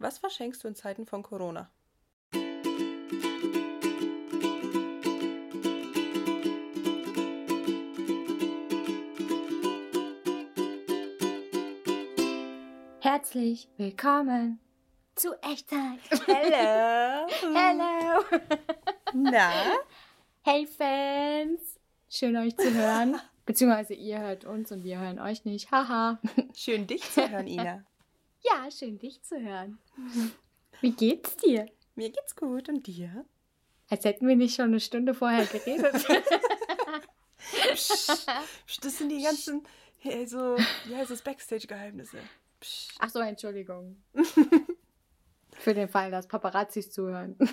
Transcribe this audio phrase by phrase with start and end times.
[0.00, 1.70] Was verschenkst du in Zeiten von Corona?
[13.00, 14.58] Herzlich willkommen
[15.16, 15.98] zu Echtzeit.
[16.26, 17.28] Hello.
[17.54, 18.24] Hello.
[19.12, 19.52] Na?
[20.40, 21.78] Hey Fans.
[22.08, 23.20] Schön euch zu hören.
[23.44, 25.70] Beziehungsweise ihr hört uns und wir hören euch nicht.
[25.70, 26.18] Haha.
[26.54, 27.84] Schön dich zu hören, Ina.
[28.52, 29.78] Ja, schön dich zu hören.
[30.80, 31.66] Wie geht's dir?
[31.94, 33.24] Mir geht's gut und dir?
[33.88, 35.94] Als hätten wir nicht schon eine Stunde vorher geredet.
[37.74, 38.26] Psst,
[38.82, 39.62] das sind die ganzen,
[40.04, 42.18] äh, so, wie heißt Backstage-Geheimnisse.
[42.98, 44.02] Ach so, Entschuldigung.
[45.52, 47.36] Für den Fall, dass Paparazzis zuhören.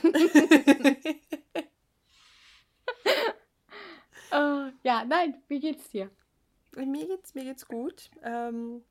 [4.30, 6.12] Oh, ja, nein, wie geht's dir?
[6.76, 8.12] Mir geht's, mir geht's gut.
[8.22, 8.84] Ähm,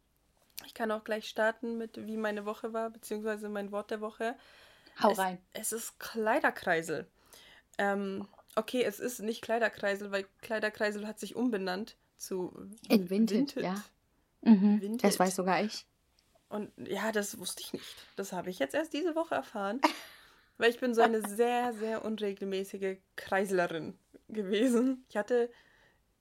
[0.67, 4.37] ich kann auch gleich starten mit, wie meine Woche war, beziehungsweise mein Wort der Woche.
[5.03, 5.39] Hau es, rein.
[5.53, 7.07] Es ist Kleiderkreisel.
[7.79, 13.83] Ähm, okay, es ist nicht Kleiderkreisel, weil Kleiderkreisel hat sich umbenannt zu In Vinted, ja.
[14.43, 15.05] Mhm, Vinted.
[15.05, 15.87] Das weiß sogar ich.
[16.49, 17.97] Und ja, das wusste ich nicht.
[18.17, 19.81] Das habe ich jetzt erst diese Woche erfahren.
[20.59, 25.05] Weil ich bin so eine sehr, sehr unregelmäßige Kreislerin gewesen.
[25.11, 25.51] Ich hatte,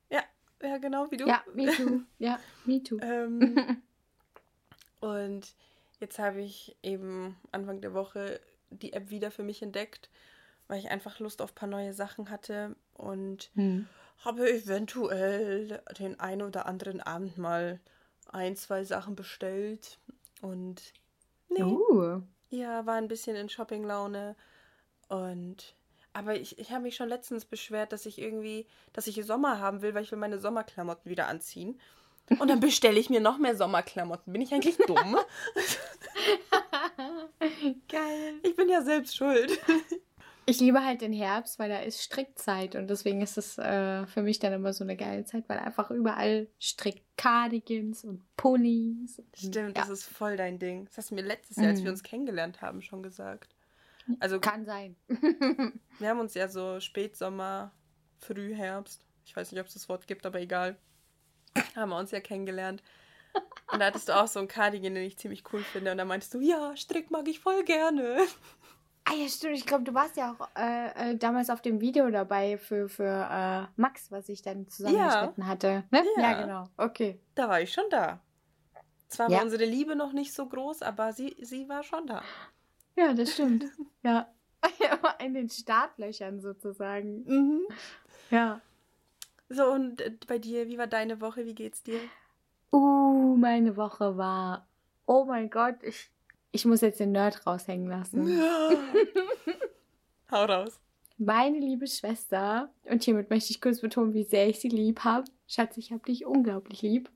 [0.09, 0.21] ja,
[0.61, 1.27] ja, genau wie du.
[1.27, 2.01] Ja, me too.
[2.19, 2.97] Ja, me too.
[3.01, 3.81] Ähm,
[5.05, 5.53] und
[5.99, 8.39] jetzt habe ich eben Anfang der Woche
[8.69, 10.09] die App wieder für mich entdeckt,
[10.67, 13.87] weil ich einfach Lust auf ein paar neue Sachen hatte und Hm.
[14.23, 17.79] habe eventuell den einen oder anderen Abend mal
[18.31, 19.99] ein, zwei Sachen bestellt
[20.41, 20.93] und
[21.49, 22.21] nee, Uh.
[22.49, 24.35] ja, war ein bisschen in Shoppinglaune
[25.09, 25.75] und
[26.13, 29.81] aber ich, ich habe mich schon letztens beschwert, dass ich irgendwie, dass ich Sommer haben
[29.81, 31.79] will, weil ich will meine Sommerklamotten wieder anziehen.
[32.39, 34.33] Und dann bestelle ich mir noch mehr Sommerklamotten.
[34.33, 35.15] Bin ich eigentlich dumm?
[37.89, 38.33] Geil.
[38.43, 39.51] Ich bin ja selbst schuld.
[40.47, 44.21] Ich liebe halt den Herbst, weil da ist Strickzeit und deswegen ist es äh, für
[44.21, 49.81] mich dann immer so eine geile Zeit, weil einfach überall Strick-Cardigans und und- Stimmt, ja.
[49.83, 50.85] das ist voll dein Ding.
[50.85, 51.93] Das hast du mir letztes Jahr, als wir Mhm.
[51.93, 53.55] uns kennengelernt haben, schon gesagt.
[54.19, 54.95] Also, Kann sein.
[55.07, 57.71] wir haben uns ja so Spätsommer,
[58.19, 60.77] Frühherbst, ich weiß nicht, ob es das Wort gibt, aber egal,
[61.75, 62.81] haben wir uns ja kennengelernt.
[63.71, 65.91] Und da hattest du auch so einen Cardigan, den ich ziemlich cool finde.
[65.91, 68.17] Und da meintest du, ja, Strick mag ich voll gerne.
[69.03, 69.55] Ah ja, stimmt.
[69.57, 73.03] Ich glaube, du warst ja auch äh, äh, damals auf dem Video dabei für, für
[73.29, 75.83] äh, Max, was ich dann zusammengeschnitten hatte.
[75.91, 76.03] Ne?
[76.17, 76.21] Ja.
[76.31, 76.41] Ja.
[76.41, 76.63] genau.
[76.77, 77.19] Okay.
[77.35, 78.19] Da war ich schon da.
[79.07, 79.37] Zwar Ja.
[79.37, 82.23] war unsere Liebe noch nicht so groß, aber sie, sie war schon da.
[82.95, 83.65] Ja, das stimmt.
[84.03, 84.27] ja.
[85.23, 87.23] In den Startlöchern sozusagen.
[87.25, 87.61] Mhm.
[88.31, 88.61] Ja.
[89.49, 91.45] So, und äh, bei dir, wie war deine Woche?
[91.45, 91.99] Wie geht's dir?
[92.71, 94.67] Uh, meine Woche war.
[95.05, 96.09] Oh mein Gott, ich,
[96.51, 98.27] ich muss jetzt den Nerd raushängen lassen.
[100.31, 100.79] Hau raus.
[101.17, 105.25] Meine liebe Schwester, und hiermit möchte ich kurz betonen, wie sehr ich sie lieb habe.
[105.47, 107.09] Schatz, ich habe dich unglaublich lieb.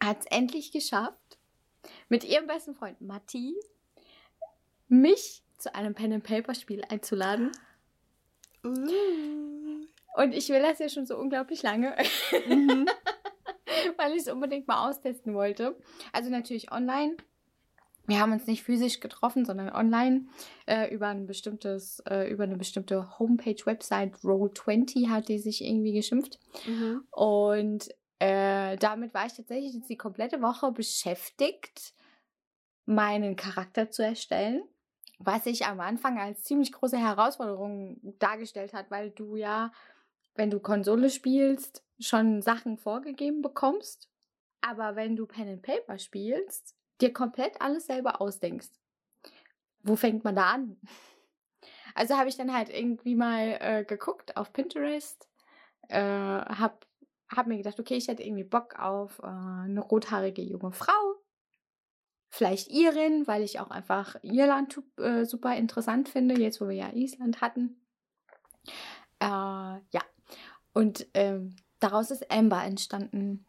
[0.00, 1.38] Hat es endlich geschafft,
[2.08, 3.56] mit ihrem besten Freund Matti
[4.88, 7.50] mich zu einem Pen-and-Paper-Spiel einzuladen.
[8.64, 9.61] Uh.
[10.14, 11.94] Und ich will das ja schon so unglaublich lange,
[12.46, 12.86] Mhm.
[13.96, 15.76] weil ich es unbedingt mal austesten wollte.
[16.12, 17.16] Also natürlich online.
[18.06, 20.26] Wir haben uns nicht physisch getroffen, sondern online
[20.66, 26.40] äh, über ein bestimmtes, äh, über eine bestimmte Homepage-Website, Roll20 hat die sich irgendwie geschimpft.
[26.66, 27.04] Mhm.
[27.10, 31.94] Und äh, damit war ich tatsächlich jetzt die komplette Woche beschäftigt,
[32.86, 34.62] meinen Charakter zu erstellen.
[35.18, 39.70] Was sich am Anfang als ziemlich große Herausforderung dargestellt hat, weil du ja,
[40.34, 44.08] wenn du Konsole spielst, schon Sachen vorgegeben bekommst.
[44.60, 48.70] Aber wenn du Pen and Paper spielst, dir komplett alles selber ausdenkst.
[49.82, 50.76] Wo fängt man da an?
[51.94, 55.28] Also habe ich dann halt irgendwie mal äh, geguckt auf Pinterest,
[55.88, 56.86] äh, hab,
[57.28, 61.22] hab mir gedacht, okay, ich hätte irgendwie Bock auf äh, eine rothaarige junge Frau.
[62.30, 66.94] Vielleicht Irin, weil ich auch einfach Irland äh, super interessant finde, jetzt wo wir ja
[66.94, 67.84] Island hatten.
[69.20, 70.02] Äh, ja.
[70.72, 73.44] Und ähm, daraus ist Amber entstanden.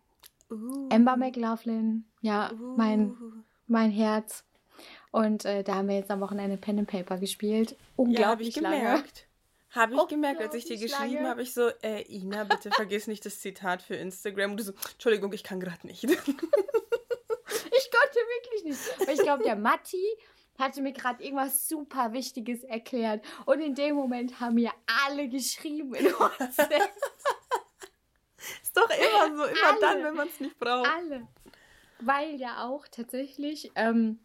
[0.50, 0.90] Uh.
[0.92, 3.32] Amber McLaughlin, ja, mein, Uh.
[3.68, 4.44] mein Herz.
[5.12, 7.72] Und äh, da haben wir jetzt am Wochenende Pen and Paper gespielt.
[7.72, 8.78] Ja, habe Unglaublich ich lange.
[8.78, 9.28] gemerkt.
[9.70, 13.26] Habe ich gemerkt, als ich dir geschrieben habe, ich so, äh, Ina, bitte vergiss nicht
[13.26, 14.52] das Zitat für Instagram.
[14.52, 16.06] Und du so, Entschuldigung, ich kann gerade nicht.
[17.76, 19.02] Ich konnte wirklich nicht.
[19.02, 20.04] Aber ich glaube, der Matti
[20.58, 23.24] hatte mir gerade irgendwas super Wichtiges erklärt.
[23.46, 24.72] Und in dem Moment haben mir
[25.06, 26.92] alle geschrieben in WhatsApp.
[28.62, 29.80] Ist doch immer so, immer Alle.
[29.82, 30.90] dann, wenn man es nicht braucht.
[30.90, 31.28] alle.
[32.00, 34.20] Weil ja auch tatsächlich ähm,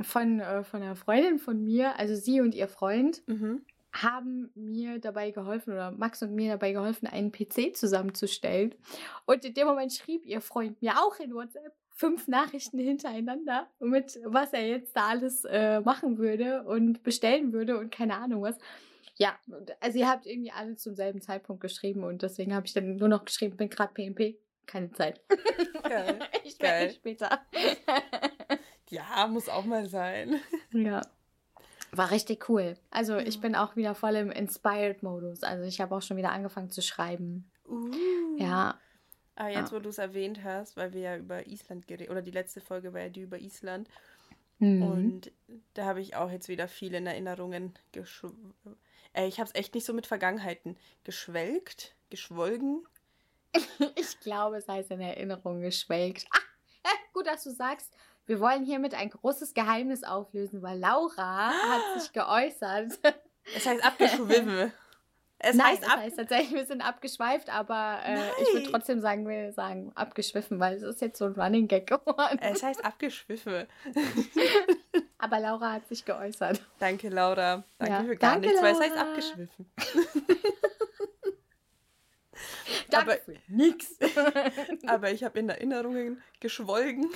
[0.00, 3.62] von, äh, von einer Freundin von mir, also sie und ihr Freund, mhm.
[3.92, 8.74] haben mir dabei geholfen oder Max und mir dabei geholfen, einen PC zusammenzustellen.
[9.26, 14.18] Und in dem Moment schrieb ihr Freund mir auch in WhatsApp fünf Nachrichten hintereinander, mit
[14.24, 18.56] was er jetzt da alles äh, machen würde und bestellen würde und keine Ahnung was.
[19.16, 19.38] Ja,
[19.80, 23.08] also ihr habt irgendwie alle zum selben Zeitpunkt geschrieben und deswegen habe ich dann nur
[23.08, 25.20] noch geschrieben, bin gerade PMP, keine Zeit.
[25.82, 26.20] Geil.
[26.44, 27.38] ich werde später.
[28.88, 30.40] ja, muss auch mal sein.
[30.72, 31.02] Ja.
[31.92, 32.78] War richtig cool.
[32.90, 33.42] Also ich mhm.
[33.42, 35.42] bin auch wieder voll im Inspired-Modus.
[35.42, 37.50] Also ich habe auch schon wieder angefangen zu schreiben.
[37.68, 37.90] Uh.
[38.38, 38.78] Ja.
[39.40, 39.76] Ah, jetzt, ah.
[39.76, 42.92] wo du es erwähnt hast, weil wir ja über Island geredet, oder die letzte Folge
[42.92, 43.88] war ja die über Island.
[44.58, 44.82] Mhm.
[44.82, 45.32] Und
[45.72, 47.72] da habe ich auch jetzt wieder viele Erinnerungen
[49.14, 52.86] äh, ich habe es echt nicht so mit Vergangenheiten geschwelgt, geschwolgen.
[53.96, 56.26] ich glaube, es heißt in Erinnerung geschwelgt.
[56.84, 57.90] Ah, gut, dass du sagst.
[58.26, 61.52] Wir wollen hiermit ein großes Geheimnis auflösen, weil Laura ah.
[61.52, 62.92] hat sich geäußert.
[63.56, 64.70] Es heißt abgeschwimmen.
[65.42, 69.26] Es Nein, heißt, ab heißt tatsächlich, wir sind abgeschweift, aber äh, ich würde trotzdem sagen,
[69.26, 72.38] wir sagen abgeschwiffen, weil es ist jetzt so ein Running Gag geworden.
[72.42, 73.66] Es heißt abgeschwiffen.
[75.18, 76.60] aber Laura hat sich geäußert.
[76.78, 77.64] Danke, Laura.
[77.78, 78.04] Danke ja.
[78.04, 78.74] für gar Danke, nichts, Laura.
[78.74, 79.72] weil es heißt abgeschwiffen.
[82.90, 83.96] Danke aber, für nix.
[84.86, 87.08] aber ich habe in Erinnerungen geschwolgen.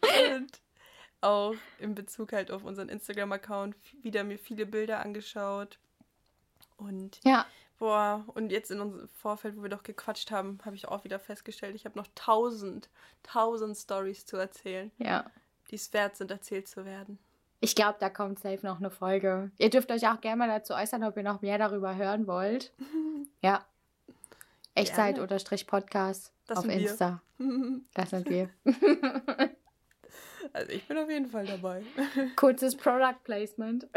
[0.00, 0.60] Und
[1.20, 5.78] auch in Bezug halt auf unseren Instagram-Account wieder mir viele Bilder angeschaut.
[6.76, 7.46] Und ja.
[7.78, 11.18] boah, und jetzt in unserem Vorfeld, wo wir doch gequatscht haben, habe ich auch wieder
[11.18, 12.88] festgestellt, ich habe noch tausend,
[13.22, 14.90] tausend Stories zu erzählen.
[14.98, 15.30] Ja.
[15.70, 17.18] Die es wert sind, erzählt zu werden.
[17.60, 19.50] Ich glaube, da kommt safe noch eine Folge.
[19.58, 22.72] Ihr dürft euch auch gerne mal dazu äußern, ob ihr noch mehr darüber hören wollt.
[23.42, 23.64] ja.
[24.74, 27.22] Echtzeit-Podcast auf Insta.
[27.94, 28.50] Das sind wir.
[30.52, 31.82] Also ich bin auf jeden Fall dabei.
[32.36, 33.88] Kurzes Product Placement.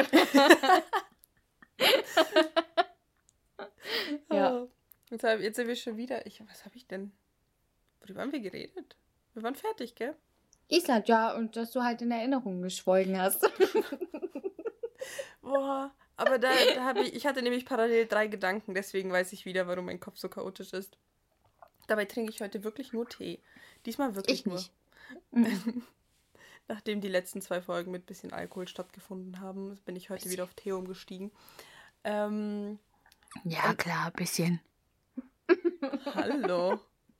[4.31, 4.67] ja.
[5.09, 6.25] Jetzt, hab, jetzt sind wir schon wieder.
[6.25, 7.11] Ich, was habe ich denn?
[8.01, 8.95] Worüber haben wir geredet?
[9.33, 10.15] Wir waren fertig, gell?
[10.69, 13.41] Island, ja, und dass du halt in Erinnerung geschwolgen hast.
[15.41, 19.45] Boah, aber da, da habe ich, ich hatte nämlich parallel drei Gedanken, deswegen weiß ich
[19.45, 20.97] wieder, warum mein Kopf so chaotisch ist.
[21.87, 23.39] Dabei trinke ich heute wirklich nur Tee.
[23.85, 24.63] Diesmal wirklich ich nur.
[25.31, 25.61] Nicht.
[26.67, 30.53] Nachdem die letzten zwei Folgen mit bisschen Alkohol stattgefunden haben, bin ich heute wieder auf
[30.53, 31.31] Tee umgestiegen.
[32.03, 32.79] Ähm,
[33.43, 34.61] ja, klar, ein bisschen.
[36.13, 36.79] Hallo.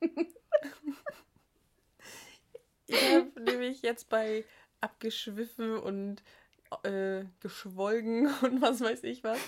[2.86, 4.44] ich habe nämlich jetzt bei
[4.80, 6.22] abgeschwiffen und
[6.82, 9.38] äh, geschwolgen und was weiß ich was.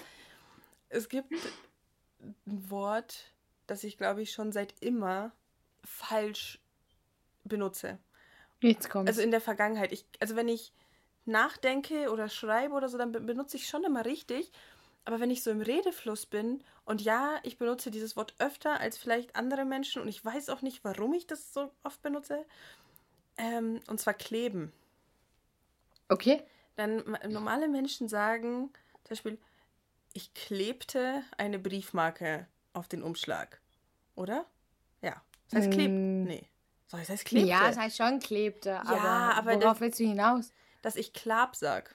[0.89, 1.33] Es gibt
[2.21, 3.33] ein Wort,
[3.67, 5.33] das ich glaube ich schon seit immer
[5.83, 6.61] falsch
[7.45, 7.99] benutze.
[8.65, 9.09] Jetzt kommt.
[9.09, 9.93] Also in der Vergangenheit.
[9.93, 10.73] Ich, also wenn ich
[11.27, 14.51] nachdenke oder schreibe oder so, dann benutze ich schon immer richtig.
[15.05, 18.97] Aber wenn ich so im Redefluss bin und ja, ich benutze dieses Wort öfter als
[18.97, 22.45] vielleicht andere Menschen und ich weiß auch nicht, warum ich das so oft benutze.
[23.37, 24.73] Ähm, und zwar kleben.
[26.09, 26.43] Okay.
[26.77, 28.71] Dann normale Menschen sagen
[29.05, 29.39] zum Beispiel,
[30.15, 33.61] ich klebte eine Briefmarke auf den Umschlag.
[34.15, 34.47] Oder?
[35.03, 35.21] Ja.
[35.51, 35.91] Das heißt kleb.
[35.91, 36.25] Mm.
[36.25, 36.49] Nee.
[36.87, 37.49] So, das heißt klebte.
[37.49, 38.81] Ja, das heißt schon klebte.
[38.81, 40.53] Aber, ja, aber worauf das, willst du hinaus?
[40.83, 41.95] Dass ich klab sag.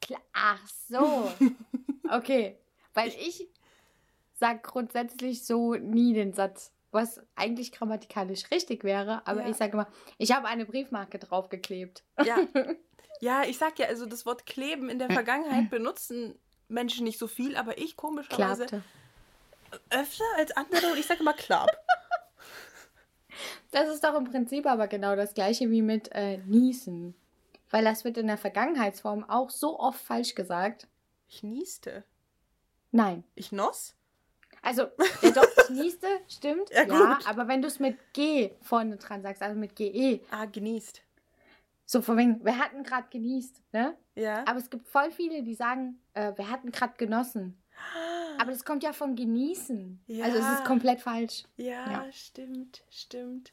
[0.00, 1.30] Kla Ach so.
[2.10, 2.58] okay.
[2.94, 3.48] Weil ich
[4.34, 9.48] sag grundsätzlich so nie den Satz, was eigentlich grammatikalisch richtig wäre, aber ja.
[9.48, 9.86] ich sage immer,
[10.18, 12.02] ich habe eine Briefmarke draufgeklebt.
[12.24, 12.36] Ja.
[13.22, 16.38] Ja, ich sag ja, also das Wort kleben in der Vergangenheit benutzen
[16.68, 18.82] Menschen nicht so viel, aber ich komischerweise Klapte.
[19.90, 21.79] öfter als andere und ich sage immer klapp.
[23.70, 27.14] Das ist doch im Prinzip aber genau das gleiche wie mit äh, niesen.
[27.70, 30.88] Weil das wird in der Vergangenheitsform auch so oft falsch gesagt.
[31.28, 32.04] Ich nieste.
[32.90, 33.22] Nein.
[33.34, 33.94] Ich noss?
[34.62, 34.82] Also,
[35.22, 36.70] ja doch, ich nieste, stimmt.
[36.70, 40.20] ja, ja, aber wenn du es mit G vorne dran sagst, also mit GE.
[40.30, 41.00] Ah, genießt.
[41.86, 43.96] So, von wegen, wir hatten gerade genießt, ne?
[44.14, 44.44] Ja.
[44.46, 47.59] Aber es gibt voll viele, die sagen, äh, wir hatten gerade genossen.
[48.38, 50.00] Aber das kommt ja von genießen.
[50.06, 50.24] Ja.
[50.24, 51.44] Also es ist komplett falsch.
[51.56, 53.52] Ja, ja, stimmt, stimmt.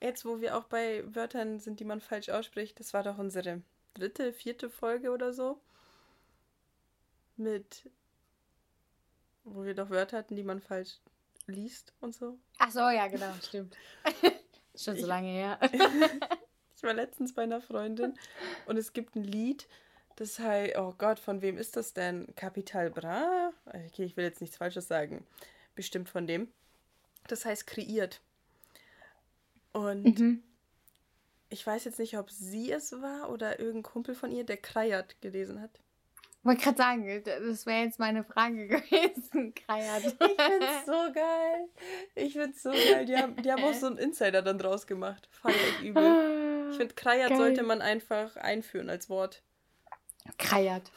[0.00, 3.62] Jetzt, wo wir auch bei Wörtern sind, die man falsch ausspricht, das war doch unsere
[3.94, 5.60] dritte, vierte Folge oder so.
[7.36, 7.90] Mit,
[9.44, 10.98] wo wir doch Wörter hatten, die man falsch
[11.46, 12.38] liest und so.
[12.58, 13.76] Ach so, ja, genau, stimmt.
[14.76, 15.58] Schon so lange her.
[16.76, 18.14] ich war letztens bei einer Freundin
[18.66, 19.66] und es gibt ein Lied,
[20.16, 22.26] das heißt, oh Gott, von wem ist das denn?
[22.36, 23.52] Capital Bra?
[23.66, 25.26] Okay, ich will jetzt nichts Falsches sagen.
[25.74, 26.48] Bestimmt von dem.
[27.26, 28.20] Das heißt kreiert.
[29.72, 30.42] Und mhm.
[31.48, 35.20] ich weiß jetzt nicht, ob sie es war oder irgendein Kumpel von ihr, der Kreiert
[35.20, 35.80] gelesen hat.
[36.40, 40.04] Ich wollte gerade sagen, das wäre jetzt meine Frage gewesen, Kreiert.
[40.04, 41.68] Ich find's so geil.
[42.14, 43.06] Ich find's so geil.
[43.06, 45.26] Die haben, die haben auch so einen Insider dann draus gemacht.
[45.32, 46.68] Fand ich übel.
[46.70, 49.42] Ich finde, Kreiert sollte man einfach einführen als Wort.
[50.38, 50.90] Kreiert.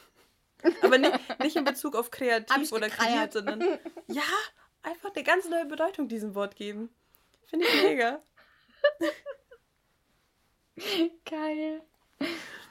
[0.81, 3.62] Aber nicht, nicht in Bezug auf kreativ oder kreiert, sondern
[4.07, 4.24] ja,
[4.84, 6.89] einfach eine ganz neue Bedeutung diesem Wort geben.
[7.46, 8.22] Finde ich mega.
[11.25, 11.81] Geil.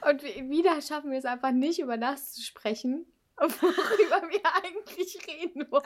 [0.09, 3.05] Und wieder schaffen wir es einfach nicht, über das zu sprechen,
[3.37, 5.83] worüber wir eigentlich reden wollen.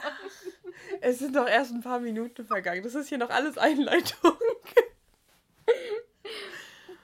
[0.99, 2.83] Es sind doch erst ein paar Minuten vergangen.
[2.83, 4.37] Das ist hier noch alles Einleitung.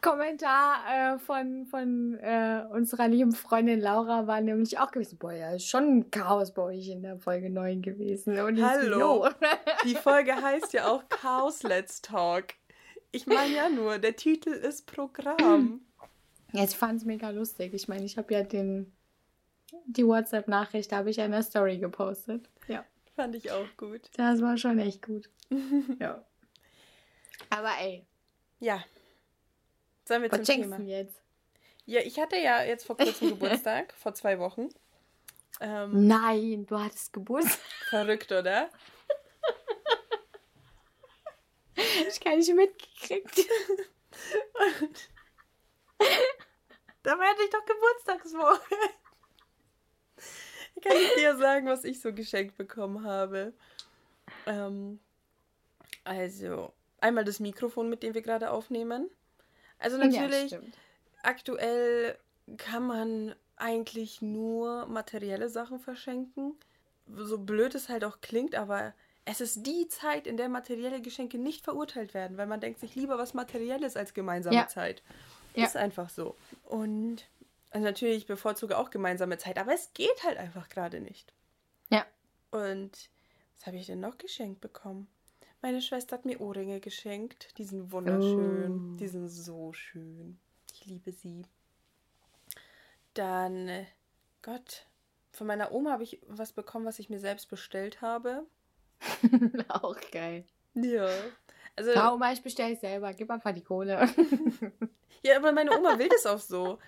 [0.01, 5.55] Kommentar äh, von, von äh, unserer lieben Freundin Laura war nämlich auch gewesen, boah, ja,
[5.55, 8.39] ist schon ein Chaos bei euch in der Folge 9 gewesen.
[8.39, 9.27] Und Hallo.
[9.85, 12.53] Die Folge heißt ja auch Chaos Let's Talk.
[13.11, 15.81] Ich meine ja nur, der Titel ist Programm.
[16.53, 17.73] Ja, ich fand es mega lustig.
[17.73, 18.93] Ich meine, ich habe ja den,
[19.85, 22.49] die WhatsApp-Nachricht, habe ich in der Story gepostet.
[22.67, 22.85] Ja.
[23.15, 24.01] Fand ich auch gut.
[24.15, 25.27] Das war schon echt gut.
[25.99, 26.23] ja.
[27.49, 28.05] Aber ey.
[28.59, 28.83] Ja.
[30.07, 30.79] Sollen wir Was zum Thema?
[30.79, 31.21] jetzt?
[31.85, 34.69] Ja, ich hatte ja jetzt vor kurzem Geburtstag, vor zwei Wochen.
[35.59, 37.59] Ähm, Nein, du hattest Geburtstag.
[37.89, 38.69] Verrückt, oder?
[42.07, 43.37] ich gar nicht mitgekriegt.
[44.79, 45.09] Und
[47.03, 48.75] da hätte ich doch Geburtstagswoche.
[50.83, 53.51] Kann ich dir sagen, was ich so geschenkt bekommen habe?
[54.45, 54.99] Ähm,
[56.05, 56.71] also,
[57.01, 59.09] einmal das Mikrofon, mit dem wir gerade aufnehmen.
[59.79, 60.59] Also natürlich, ja,
[61.23, 62.17] aktuell
[62.57, 66.55] kann man eigentlich nur materielle Sachen verschenken.
[67.07, 68.93] So blöd es halt auch klingt, aber
[69.25, 72.95] es ist die Zeit, in der materielle Geschenke nicht verurteilt werden, weil man denkt sich
[72.95, 74.67] lieber was Materielles als gemeinsame ja.
[74.67, 75.03] Zeit.
[75.53, 75.65] Ja.
[75.65, 76.35] Ist einfach so.
[76.63, 77.27] Und
[77.71, 81.33] also natürlich bevorzuge auch gemeinsame Zeit, aber es geht halt einfach gerade nicht.
[81.89, 82.05] Ja.
[82.51, 83.09] Und
[83.55, 85.07] was habe ich denn noch geschenkt bekommen?
[85.61, 87.57] Meine Schwester hat mir Ohrringe geschenkt.
[87.57, 88.93] Die sind wunderschön.
[88.93, 88.97] Oh.
[88.97, 90.39] Die sind so schön.
[90.73, 91.43] Ich liebe sie.
[93.13, 93.87] Dann,
[94.43, 94.85] Gott,
[95.31, 98.45] von meiner Oma habe ich was bekommen, was ich mir selbst bestellt habe.
[99.69, 100.45] Auch geil.
[100.75, 101.09] Ja.
[101.75, 103.13] Also, ja, Oma, ich bestelle selber.
[103.13, 104.09] Gib einfach die Kohle.
[105.23, 106.79] ja, aber meine Oma will das auch so.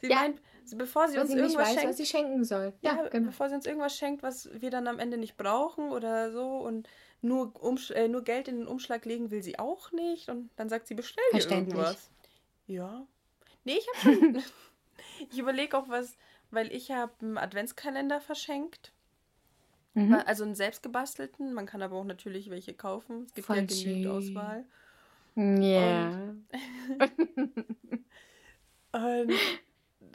[0.00, 0.40] Sie ja, meint,
[0.76, 2.72] bevor sie uns sie irgendwas weiß, schenkt, was sie schenken soll.
[2.80, 3.26] Ja, ja genau.
[3.26, 6.88] bevor sie uns irgendwas schenkt, was wir dann am Ende nicht brauchen oder so und
[7.20, 10.68] nur, Umsch äh, nur Geld in den Umschlag legen will sie auch nicht und dann
[10.68, 12.10] sagt sie, bestell dir irgendwas.
[12.66, 13.06] Ja.
[13.64, 14.42] Nee, ich habe schon.
[15.30, 16.16] ich überlege auch was,
[16.50, 18.92] weil ich habe einen Adventskalender verschenkt.
[19.94, 20.14] Mhm.
[20.26, 21.52] Also einen selbstgebastelten.
[21.52, 23.24] Man kann aber auch natürlich welche kaufen.
[23.24, 24.64] Es gibt Voll ja genügend Auswahl.
[25.34, 25.42] Ja.
[25.42, 26.34] Yeah.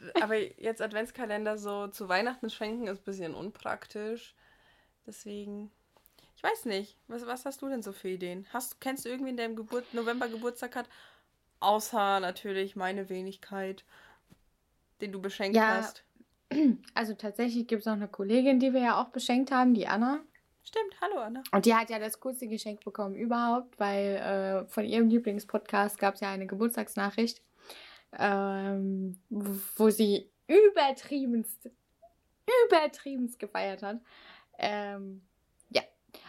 [0.20, 4.34] Aber jetzt Adventskalender so zu Weihnachten schenken ist ein bisschen unpraktisch.
[5.06, 5.70] Deswegen,
[6.44, 6.96] weiß nicht.
[7.08, 8.46] Was, was hast du denn so für Ideen?
[8.52, 10.88] Hast, kennst du irgendwie, der im Geburt, November Geburtstag hat?
[11.60, 13.84] Außer natürlich meine Wenigkeit,
[15.00, 16.04] den du beschenkt ja, hast.
[16.94, 20.20] Also tatsächlich gibt es noch eine Kollegin, die wir ja auch beschenkt haben, die Anna.
[20.62, 21.42] Stimmt, hallo Anna.
[21.50, 26.14] Und die hat ja das coolste Geschenk bekommen überhaupt, weil äh, von ihrem Lieblingspodcast gab
[26.14, 27.42] es ja eine Geburtstagsnachricht,
[28.18, 31.70] ähm, wo sie übertriebenst,
[32.66, 34.00] übertriebenst gefeiert hat.
[34.58, 35.22] Ähm,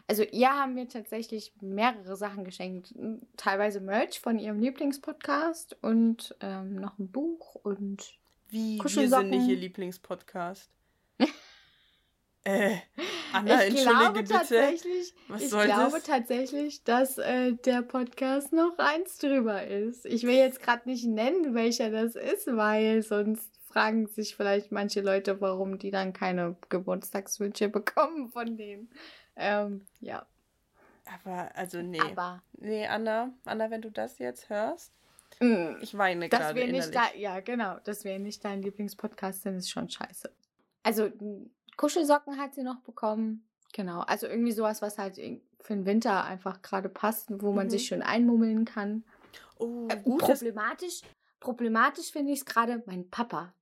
[0.07, 2.93] also ihr haben wir tatsächlich mehrere Sachen geschenkt.
[3.38, 8.13] Teilweise Merch von ihrem Lieblingspodcast und ähm, noch ein Buch und
[8.50, 10.69] wie, wir sind nicht ihr Lieblingspodcast.
[12.43, 12.77] äh,
[13.33, 14.35] Anna, ich entschuldige bitte.
[15.27, 16.03] Was ich soll glaube das?
[16.03, 20.05] tatsächlich, dass äh, der Podcast noch eins drüber ist.
[20.05, 25.01] Ich will jetzt gerade nicht nennen, welcher das ist, weil sonst fragen sich vielleicht manche
[25.01, 28.89] Leute, warum die dann keine Geburtstagswünsche bekommen von denen.
[29.36, 30.25] Ähm, ja.
[31.06, 32.00] Aber, also nee.
[32.00, 32.42] Aber.
[32.54, 34.92] Nee, Anna, Anna, wenn du das jetzt hörst,
[35.39, 35.77] Mm.
[35.82, 37.77] Ich weine gerade nicht da, Ja, genau.
[37.84, 40.32] Dass wir nicht dein Lieblingspodcast sind, ist schon scheiße.
[40.84, 41.12] Also
[41.77, 43.46] Kuschelsocken hat sie noch bekommen.
[43.74, 44.01] Genau.
[44.01, 47.72] Also irgendwie sowas, was halt für den Winter einfach gerade passt, wo man mhm.
[47.72, 49.04] sich schön einmummeln kann.
[49.58, 51.01] Oh, äh, problematisch,
[51.39, 53.54] problematisch finde ich es gerade mein Papa.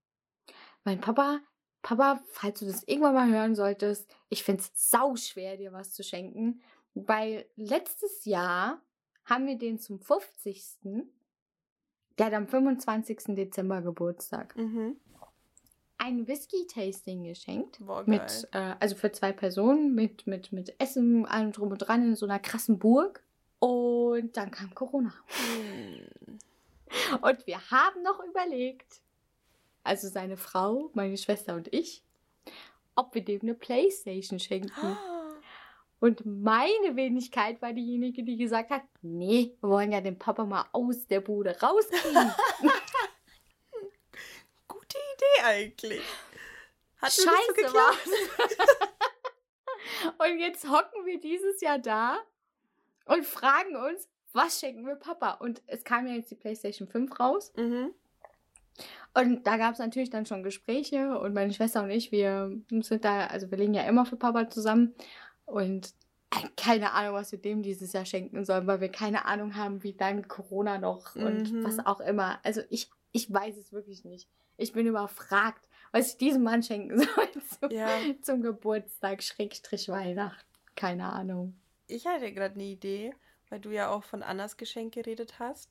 [0.83, 1.39] Mein Papa,
[1.83, 5.93] Papa, falls du das irgendwann mal hören solltest, ich finde es sau schwer, dir was
[5.93, 6.61] zu schenken,
[6.95, 8.81] weil letztes Jahr
[9.25, 10.79] haben wir den zum 50.
[12.17, 13.35] Der hat am 25.
[13.35, 14.55] Dezember Geburtstag.
[14.55, 14.95] Mhm.
[15.97, 17.79] Ein Whisky-Tasting geschenkt.
[17.79, 18.03] Boah.
[18.05, 22.15] Mit, äh, also für zwei Personen mit, mit, mit Essen, allem drum und dran in
[22.15, 23.23] so einer krassen Burg.
[23.59, 25.13] Und dann kam Corona.
[25.27, 26.39] Mhm.
[27.21, 29.01] Und wir haben noch überlegt,
[29.83, 32.03] also seine Frau, meine Schwester und ich,
[32.95, 34.97] ob wir dem eine Playstation schenken.
[35.99, 40.65] Und meine Wenigkeit war diejenige, die gesagt hat, nee, wir wollen ja den Papa mal
[40.73, 42.33] aus der Bude rauskriegen.
[44.67, 46.03] Gute Idee eigentlich.
[46.97, 48.09] Hat Scheiße nicht so geklappt.
[50.19, 52.19] und jetzt hocken wir dieses Jahr da
[53.05, 55.35] und fragen uns, was schenken wir Papa?
[55.35, 57.53] Und es kam ja jetzt die PlayStation 5 raus.
[57.55, 57.93] Mhm.
[59.13, 63.05] Und da gab es natürlich dann schon Gespräche und meine Schwester und ich, wir sind
[63.05, 64.95] da, also wir legen ja immer für Papa zusammen
[65.45, 65.93] und
[66.33, 69.83] äh, keine Ahnung, was wir dem dieses Jahr schenken sollen, weil wir keine Ahnung haben,
[69.83, 71.63] wie dann Corona noch und Mhm.
[71.63, 72.39] was auch immer.
[72.43, 74.27] Also ich, ich weiß es wirklich nicht.
[74.57, 77.89] Ich bin überfragt, was ich diesem Mann schenken soll zum, Ja,
[78.23, 80.47] zum Geburtstag, Schrägstrich Weihnachten.
[80.75, 81.53] Keine Ahnung.
[81.87, 83.13] ich hatte gerade eine Idee,
[83.49, 85.69] weil du ja auch von Annas Geschenk geredet hast.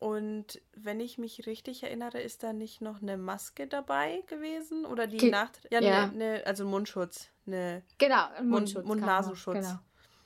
[0.00, 4.86] Und wenn ich mich richtig erinnere, ist da nicht noch eine Maske dabei gewesen?
[4.86, 5.60] Oder die Ge- Nacht...
[5.70, 6.06] Ja, ja.
[6.06, 7.30] Ne, ne, also Genau, Mundschutz.
[7.46, 8.84] ein Mund- Mundschutz.
[8.86, 9.54] Mund-Nasenschutz.
[9.56, 9.78] Genau.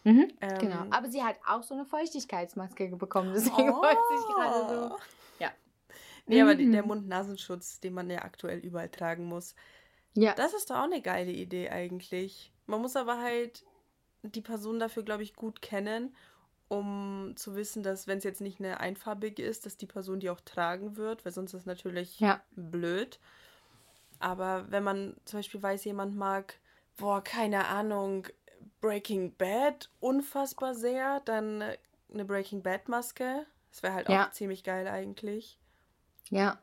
[0.04, 0.84] Mhm, Ähm, genau.
[0.90, 3.32] Aber sie hat auch so eine Feuchtigkeitsmaske bekommen.
[3.34, 4.94] Deswegen wollte ich gerade so.
[4.94, 4.98] Oh.
[5.40, 5.50] Ja.
[6.26, 6.88] Nee, aber die, der Mhm.
[6.88, 9.56] Mund-Nasenschutz, den man ja aktuell überall tragen muss,
[10.14, 10.34] Ja.
[10.34, 12.52] das ist doch auch eine geile Idee eigentlich.
[12.66, 13.64] Man muss aber halt
[14.22, 16.14] die Person dafür, glaube ich, gut kennen,
[16.68, 20.30] um zu wissen, dass wenn es jetzt nicht eine einfarbige ist, dass die Person die
[20.30, 22.40] auch tragen wird, weil sonst ist es natürlich Ja.
[22.52, 23.18] blöd.
[24.18, 26.58] Aber wenn man zum Beispiel weiß, jemand mag,
[26.96, 28.26] boah, keine Ahnung,
[28.80, 31.62] Breaking Bad unfassbar sehr, dann
[32.12, 33.46] eine Breaking Bad Maske.
[33.70, 34.26] Das wäre halt Ja.
[34.26, 35.58] auch ziemlich geil eigentlich.
[36.30, 36.58] Ja.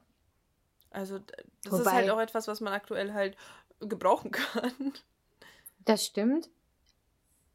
[0.89, 3.36] Also das ist Wobei- halt auch etwas, was man aktuell halt
[3.79, 4.93] gebrauchen kann.
[5.86, 6.50] Das stimmt.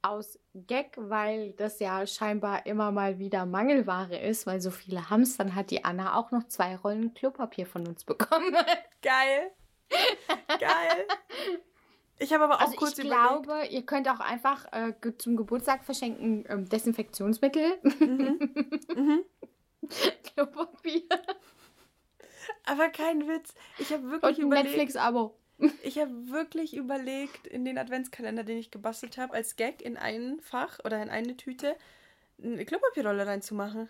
[0.09, 5.23] Aus Gag, weil das ja scheinbar immer mal wieder Mangelware ist, weil so viele haben
[5.23, 8.55] es, dann hat die Anna auch noch zwei Rollen Klopapier von uns bekommen.
[9.03, 9.51] Geil.
[10.59, 11.07] Geil.
[12.19, 13.43] Ich habe aber auch Also kurz ich überlegt.
[13.45, 18.39] glaube, ihr könnt auch einfach äh, zum Geburtstag verschenken ähm, Desinfektionsmittel, Mhm.
[18.95, 19.25] Mhm.
[20.35, 21.03] Klopapier
[22.65, 23.55] Aber kein Witz.
[23.79, 24.67] Ich habe wirklich und ein überlegt.
[24.69, 25.37] Netflix-Abo.
[25.83, 30.39] Ich habe wirklich überlegt, in den Adventskalender, den ich gebastelt habe, als Gag in ein
[30.41, 31.77] Fach oder in eine Tüte
[32.43, 33.89] eine Klopapierrolle reinzumachen.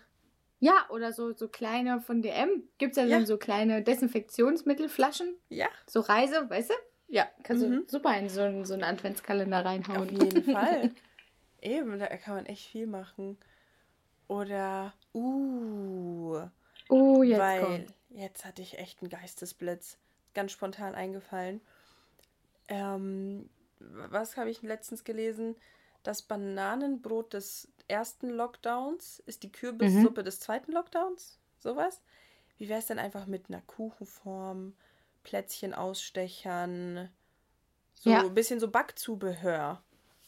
[0.59, 2.63] Ja, oder so, so kleine von DM.
[2.77, 3.19] Gibt es ja, Ja.
[3.19, 5.35] So, so kleine Desinfektionsmittelflaschen.
[5.49, 6.73] Ja, So Reise, weißt du?
[7.09, 7.83] Ja, kannst Mhm.
[7.85, 9.97] du super in so, einen- so einen Adventskalender reinhauen.
[10.03, 10.43] auf jeden
[10.79, 10.91] Fall.
[11.61, 13.37] Eben, da kann man echt viel machen.
[14.27, 16.41] Oder, uh,
[16.89, 17.93] Oh, jetzt weil kommt.
[18.09, 19.97] jetzt hatte ich echt einen Geistesblitz.
[20.37, 21.61] Ganz spontan eingefallen.
[22.67, 25.55] Ähm, was habe ich letztens gelesen?
[26.03, 31.39] Das Bananenbrot des ersten Lockdowns ist die Kürbissuppe des zweiten Lockdowns.
[31.57, 32.03] Sowas?
[32.59, 34.75] Wie wäre es denn einfach mit einer Kuchenform,
[35.23, 37.09] Plätzchen ausstechern,
[37.95, 38.19] so Ja.
[38.19, 39.81] ein bisschen so Backzubehör,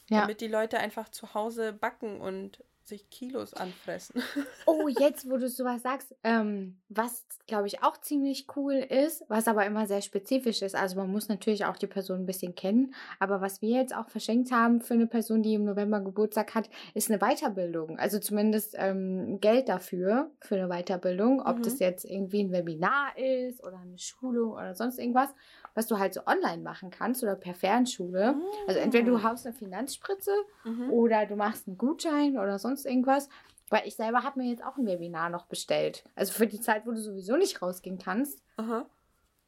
[0.08, 0.20] Ja.
[0.22, 4.22] damit die Leute einfach zu Hause backen und sich Kilos anfressen.
[4.66, 9.48] Oh, jetzt, wo du sowas sagst, ähm, was glaube ich auch ziemlich cool ist, was
[9.48, 10.76] aber immer sehr spezifisch ist.
[10.76, 14.08] Also man muss natürlich auch die Person ein bisschen kennen, aber was wir jetzt auch
[14.08, 17.98] verschenkt haben für eine Person, die im November Geburtstag hat, ist eine Weiterbildung.
[17.98, 21.40] Also zumindest ähm, Geld dafür, für eine Weiterbildung.
[21.44, 21.62] Ob Mhm.
[21.62, 25.30] das jetzt irgendwie ein Webinar ist oder eine Schulung oder sonst irgendwas,
[25.74, 28.34] was du halt so online machen kannst oder per Fernschule.
[28.66, 30.32] Also entweder du haust eine Finanzspritze
[30.64, 30.90] Mhm.
[30.90, 33.28] oder du machst einen Gutschein oder sonst irgendwas.
[33.68, 36.02] Weil ich selber habe mir jetzt auch ein Webinar noch bestellt.
[36.16, 38.42] Also für die Zeit, wo du sowieso nicht rausgehen kannst.
[38.56, 38.84] Aha.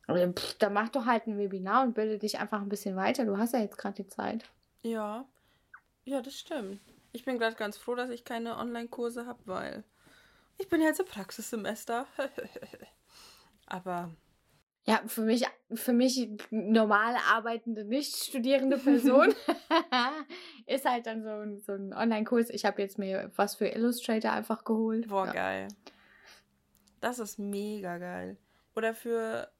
[0.06, 3.24] Dann, pff, dann mach doch halt ein Webinar und bilde dich einfach ein bisschen weiter.
[3.24, 4.44] Du hast ja jetzt gerade die Zeit.
[4.82, 5.24] Ja.
[6.04, 6.80] Ja, das stimmt.
[7.12, 9.84] Ich bin gerade ganz froh, dass ich keine Online-Kurse habe, weil
[10.58, 12.06] ich bin ja jetzt im Praxissemester.
[13.66, 14.10] Aber
[14.84, 19.32] Ja, für mich, für mich normal arbeitende, nicht studierende Person
[20.66, 22.50] ist halt dann so ein, so ein Online-Kurs.
[22.50, 25.08] Ich habe jetzt mir was für Illustrator einfach geholt.
[25.08, 25.32] boah, ja.
[25.32, 25.68] geil.
[27.00, 28.36] Das ist mega geil.
[28.74, 29.50] Oder für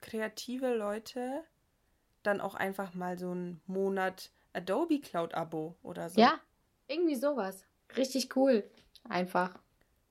[0.00, 1.42] kreative Leute
[2.22, 6.20] dann auch einfach mal so einen Monat Adobe Cloud-Abo oder so.
[6.20, 6.38] ja,
[6.88, 7.64] irgendwie sowas.
[7.96, 8.64] Richtig cool.
[9.08, 9.58] Einfach.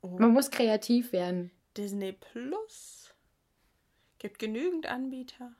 [0.02, 1.52] Oh, Man muss kreativ werden.
[1.78, 3.01] Disney Plus.
[4.22, 5.52] Gibt genügend Anbieter.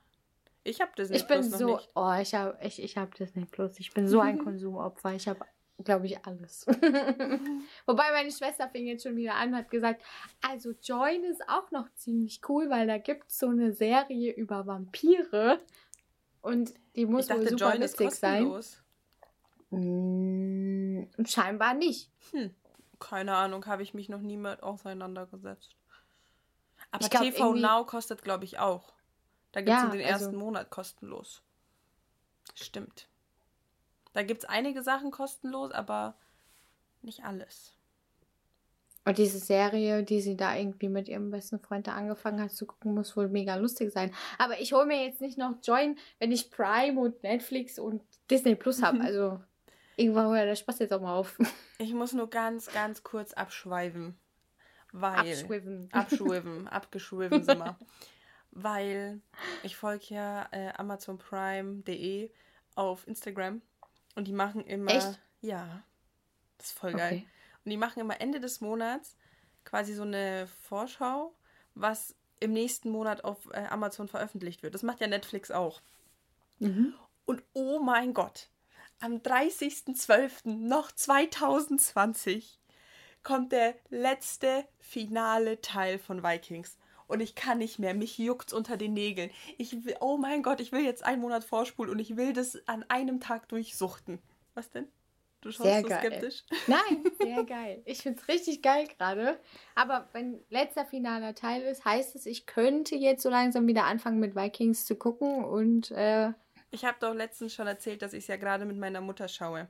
[0.62, 1.88] Ich habe Disney Ich bin Plus noch so, nicht.
[1.96, 3.80] oh, ich habe ich, ich hab Disney Plus.
[3.80, 5.14] Ich bin so ein Konsumopfer.
[5.14, 5.40] Ich habe,
[5.82, 6.64] glaube ich, alles.
[7.86, 10.04] Wobei meine Schwester fing jetzt schon wieder an und hat gesagt,
[10.48, 14.64] also Join ist auch noch ziemlich cool, weil da gibt es so eine Serie über
[14.64, 15.58] Vampire.
[16.40, 18.62] Und die muss ich dachte, wohl super Join ist witzig sein.
[19.70, 22.12] Mm, scheinbar nicht.
[22.30, 22.54] Hm.
[23.00, 25.74] Keine Ahnung, habe ich mich noch nie mit auseinandergesetzt.
[26.92, 27.54] Aber glaub, TV.
[27.54, 28.92] Now kostet, glaube ich, auch.
[29.50, 30.38] Da gibt es ja, den ersten also...
[30.38, 31.42] Monat kostenlos.
[32.54, 33.08] Stimmt.
[34.12, 36.14] Da gibt es einige Sachen kostenlos, aber
[37.02, 37.72] nicht alles.
[39.04, 42.66] Und diese Serie, die sie da irgendwie mit ihrem besten Freund da angefangen hat zu
[42.66, 44.14] gucken, muss wohl mega lustig sein.
[44.38, 48.54] Aber ich hole mir jetzt nicht noch Join, wenn ich Prime und Netflix und Disney
[48.54, 48.98] Plus habe.
[49.02, 49.40] Also
[49.96, 51.36] irgendwann hört der Spaß jetzt auch mal auf.
[51.78, 54.16] Ich muss nur ganz, ganz kurz abschweifen.
[54.92, 55.32] Weil.
[55.32, 55.88] Abschwiffen.
[55.92, 56.68] Abschwiffen.
[56.68, 57.76] abgeschwiffen sind wir.
[58.50, 59.20] weil
[59.62, 62.30] ich folge ja äh, amazonprime.de
[62.74, 63.62] auf Instagram
[64.14, 64.90] und die machen immer.
[64.90, 65.18] Echt?
[65.40, 65.82] Ja.
[66.58, 67.18] Das ist voll geil.
[67.18, 67.26] Okay.
[67.64, 69.16] Und die machen immer Ende des Monats
[69.64, 71.34] quasi so eine Vorschau,
[71.74, 74.74] was im nächsten Monat auf äh, Amazon veröffentlicht wird.
[74.74, 75.80] Das macht ja Netflix auch.
[76.58, 76.94] Mhm.
[77.24, 78.48] Und oh mein Gott,
[79.00, 80.48] am 30.12.
[80.48, 82.60] noch 2020
[83.22, 86.78] kommt der letzte finale Teil von Vikings.
[87.06, 87.94] Und ich kann nicht mehr.
[87.94, 89.30] Mich juckt's unter den Nägeln.
[89.58, 92.66] Ich will, oh mein Gott, ich will jetzt einen Monat vorspulen und ich will das
[92.66, 94.18] an einem Tag durchsuchten.
[94.54, 94.88] Was denn?
[95.42, 95.98] Du schaust sehr so geil.
[95.98, 96.44] skeptisch.
[96.68, 97.82] Nein, sehr geil.
[97.84, 99.38] Ich finde es richtig geil gerade.
[99.74, 104.20] Aber wenn letzter finaler Teil ist, heißt es, ich könnte jetzt so langsam wieder anfangen
[104.20, 105.90] mit Vikings zu gucken und.
[105.90, 106.32] Äh,
[106.70, 109.68] ich habe doch letztens schon erzählt, dass ich es ja gerade mit meiner Mutter schaue.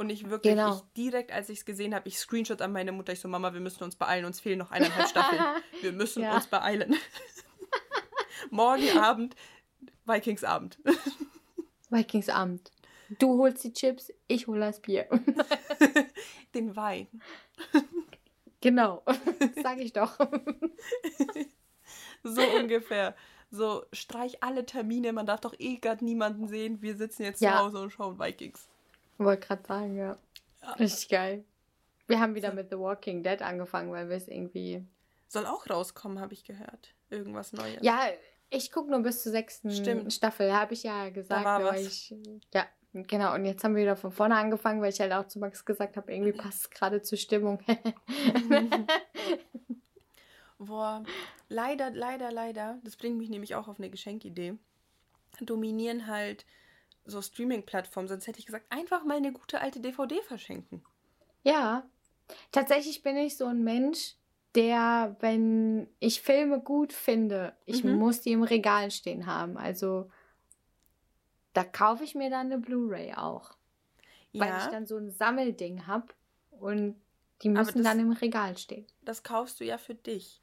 [0.00, 0.76] Und ich wirklich, genau.
[0.76, 3.12] ich direkt, als ich es gesehen habe, ich Screenshot an meine Mutter.
[3.12, 5.42] Ich so, Mama, wir müssen uns beeilen, uns fehlen noch eineinhalb Staffeln.
[5.82, 6.34] Wir müssen ja.
[6.34, 6.96] uns beeilen.
[8.50, 9.36] Morgen Abend,
[10.06, 10.78] Vikingsabend.
[11.90, 12.70] Vikingsabend.
[13.18, 15.06] Du holst die Chips, ich hole das Bier.
[16.54, 17.06] Den Wein.
[18.62, 19.04] Genau,
[19.62, 20.16] sag ich doch.
[22.22, 23.14] so ungefähr.
[23.50, 26.80] So, streich alle Termine, man darf doch eh gerade niemanden sehen.
[26.80, 27.52] Wir sitzen jetzt ja.
[27.52, 28.70] zu Hause und schauen Vikings.
[29.24, 30.16] Wollte gerade sagen, ja.
[30.62, 30.72] ja.
[30.72, 31.44] Richtig geil.
[32.06, 34.84] Wir haben wieder mit The Walking Dead angefangen, weil wir es irgendwie.
[35.28, 36.94] Soll auch rauskommen, habe ich gehört.
[37.10, 37.78] Irgendwas Neues.
[37.82, 38.00] Ja,
[38.48, 40.12] ich gucke nur bis zur sechsten Stimmt.
[40.12, 41.44] Staffel, habe ich ja gesagt.
[41.44, 41.82] Da war was.
[41.82, 42.14] Ich,
[42.52, 45.38] ja, Genau, und jetzt haben wir wieder von vorne angefangen, weil ich halt auch zu
[45.38, 47.62] Max gesagt habe, irgendwie passt es gerade zur Stimmung.
[50.58, 51.04] Boah,
[51.48, 54.54] leider, leider, leider, das bringt mich nämlich auch auf eine Geschenkidee,
[55.40, 56.46] dominieren halt
[57.10, 58.08] so Streaming-Plattformen.
[58.08, 60.82] Sonst hätte ich gesagt, einfach mal eine gute alte DVD verschenken.
[61.42, 61.84] Ja,
[62.52, 64.14] tatsächlich bin ich so ein Mensch,
[64.54, 67.96] der, wenn ich Filme gut finde, ich mhm.
[67.96, 69.56] muss die im Regal stehen haben.
[69.56, 70.10] Also
[71.52, 73.52] da kaufe ich mir dann eine Blu-ray auch.
[74.32, 74.44] Ja.
[74.44, 76.08] Weil ich dann so ein Sammelding habe
[76.50, 77.00] und
[77.42, 78.86] die müssen das, dann im Regal stehen.
[79.02, 80.40] Das kaufst du ja für dich.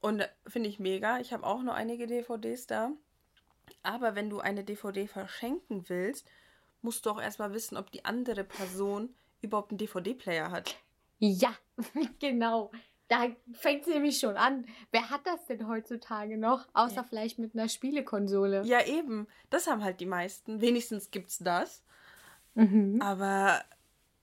[0.00, 1.20] Und finde ich mega.
[1.20, 2.92] Ich habe auch noch einige DVDs da.
[3.82, 6.30] Aber wenn du eine DVD verschenken willst,
[6.82, 10.76] musst du auch erstmal wissen, ob die andere Person überhaupt einen DVD-Player hat.
[11.18, 11.54] Ja,
[12.20, 12.70] genau.
[13.08, 14.64] Da fängt es nämlich schon an.
[14.90, 16.66] Wer hat das denn heutzutage noch?
[16.72, 17.02] Außer ja.
[17.02, 18.62] vielleicht mit einer Spielekonsole.
[18.64, 19.26] Ja, eben.
[19.50, 20.60] Das haben halt die meisten.
[20.60, 21.82] Wenigstens gibt's das.
[22.54, 23.00] Mhm.
[23.02, 23.62] Aber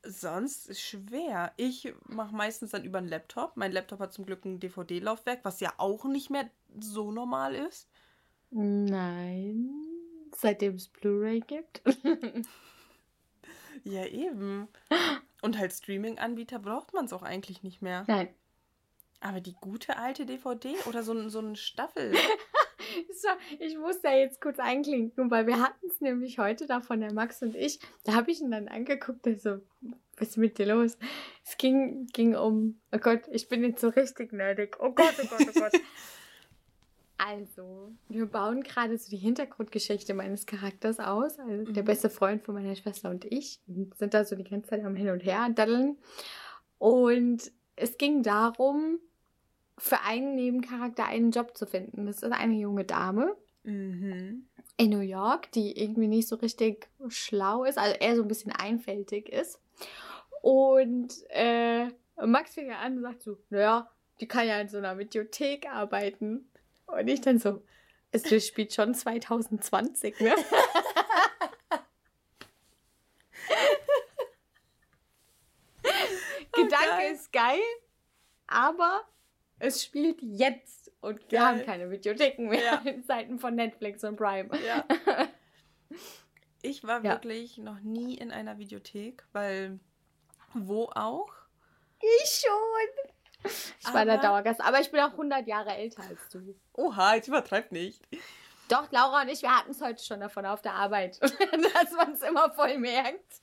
[0.03, 1.53] sonst ist schwer.
[1.57, 3.57] Ich mache meistens dann über einen Laptop.
[3.57, 7.87] Mein Laptop hat zum Glück ein DVD-Laufwerk, was ja auch nicht mehr so normal ist.
[8.51, 9.69] Nein.
[10.35, 11.81] Seitdem es Blu-ray gibt.
[13.83, 14.67] ja, eben.
[15.41, 18.05] Und halt Streaming-Anbieter braucht man es auch eigentlich nicht mehr.
[18.07, 18.29] Nein.
[19.21, 22.13] Aber die gute alte DVD oder so, so eine Staffel?
[23.13, 23.27] so,
[23.59, 27.41] ich muss da jetzt kurz einklinken, weil wir hatten es nämlich heute davon, der Max
[27.41, 27.79] und ich.
[28.05, 29.59] Da habe ich ihn dann angeguckt, der so,
[30.17, 30.97] was ist mit dir los?
[31.45, 34.77] Es ging, ging um, oh Gott, ich bin jetzt so richtig nerdig.
[34.79, 35.73] Oh Gott, oh Gott, oh Gott.
[37.21, 41.37] Also, wir bauen gerade so die Hintergrundgeschichte meines Charakters aus.
[41.37, 41.73] Also mhm.
[41.73, 44.85] der beste Freund von meiner Schwester und ich und sind da so die ganze Zeit
[44.85, 45.97] am Hin und Her daddeln.
[46.77, 48.99] Und es ging darum,
[49.77, 52.05] für einen Nebencharakter einen Job zu finden.
[52.05, 54.45] Das ist eine junge Dame mhm.
[54.77, 58.53] in New York, die irgendwie nicht so richtig schlau ist, also eher so ein bisschen
[58.53, 59.59] einfältig ist.
[60.41, 61.87] Und äh,
[62.25, 63.89] Max fing ja an und sagt so, naja,
[64.21, 66.49] die kann ja in so einer Videothek arbeiten.
[66.91, 67.63] Und ich dann so,
[68.11, 70.33] es spielt schon 2020, ne?
[76.51, 77.11] Gedanke geil.
[77.13, 77.61] ist geil,
[78.47, 79.03] aber
[79.59, 82.75] es spielt jetzt und wir haben keine Videotheken mehr ja.
[82.85, 84.49] in Zeiten von Netflix und Prime.
[84.65, 84.85] Ja.
[86.61, 87.11] Ich war ja.
[87.11, 89.79] wirklich noch nie in einer Videothek, weil
[90.53, 91.31] wo auch?
[92.01, 93.13] Ich schon.
[93.43, 96.55] Ich aber, war der Dauergast, aber ich bin auch 100 Jahre älter als du.
[96.73, 98.01] Oha, jetzt übertreib nicht.
[98.67, 102.13] Doch, Laura und ich, wir hatten es heute schon davon auf der Arbeit, dass man
[102.13, 103.41] es immer voll merkt.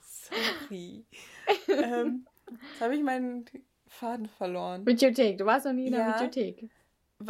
[0.00, 1.04] Sorry.
[1.68, 3.44] ähm, Jetzt habe ich meinen
[3.88, 4.86] Faden verloren.
[4.86, 6.14] Videothek, du warst noch nie in der Ja.
[6.14, 6.70] Videothek.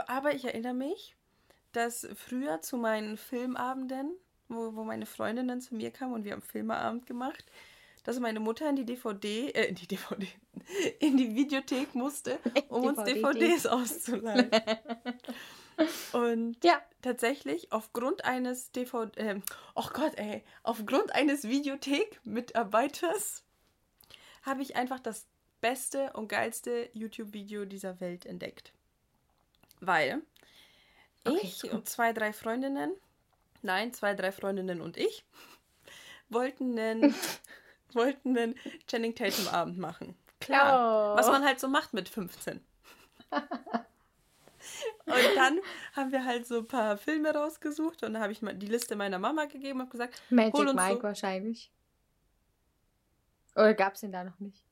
[0.06, 1.16] Aber ich erinnere mich,
[1.72, 4.12] dass früher zu meinen Filmabenden,
[4.48, 7.44] wo, wo meine Freundinnen zu mir kamen und wir haben Filmeabend gemacht,
[8.08, 10.26] dass meine Mutter in die DVD, äh, in die DVD,
[10.98, 12.38] in die Videothek musste,
[12.70, 13.38] um uns DVD.
[13.38, 14.50] DVDs auszuleihen.
[16.14, 16.80] Und Ja.
[17.02, 19.42] tatsächlich aufgrund eines DVD, ähm,
[19.74, 23.44] oh Gott, ey, aufgrund eines Videothek-Mitarbeiters
[24.40, 25.26] habe ich einfach das
[25.60, 28.72] beste und geilste YouTube-Video dieser Welt entdeckt.
[29.80, 30.22] Weil
[31.26, 31.74] Okay, ich super.
[31.74, 32.90] und zwei, drei Freundinnen,
[33.60, 35.26] nein, zwei, drei Freundinnen und ich,
[36.30, 37.14] wollten einen,
[37.94, 38.54] wollten einen
[38.86, 40.16] Channing Tatum-Abend machen.
[40.40, 41.14] Klar.
[41.14, 41.16] Oh.
[41.18, 42.60] Was man halt so macht mit 15.
[45.06, 45.60] Und dann
[45.94, 48.96] haben wir halt so ein paar Filme rausgesucht und dann habe ich mal die Liste
[48.96, 51.72] meiner Mama gegeben und gesagt, Magic hol uns Mike so- wahrscheinlich.
[53.54, 54.64] Oder gab es den da noch nicht?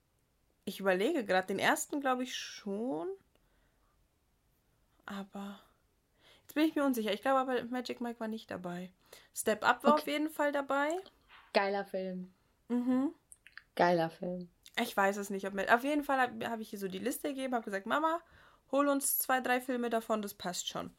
[0.69, 3.07] ich überlege gerade, den ersten glaube ich schon.
[5.07, 5.61] Aber
[6.43, 7.13] jetzt bin ich mir unsicher.
[7.13, 8.91] Ich glaube aber Magic Mike war nicht dabei.
[9.35, 10.01] Step Up war Okay.
[10.03, 10.91] auf jeden Fall dabei.
[11.55, 12.35] Geiler Film.
[12.69, 13.15] Mhm.
[13.75, 14.49] Geiler Film.
[14.81, 15.47] Ich weiß es nicht.
[15.47, 17.87] Ob mir, auf jeden Fall habe hab ich hier so die Liste gegeben, habe gesagt,
[17.87, 18.21] Mama,
[18.73, 20.91] hol uns zwei, drei Filme davon, das passt schon.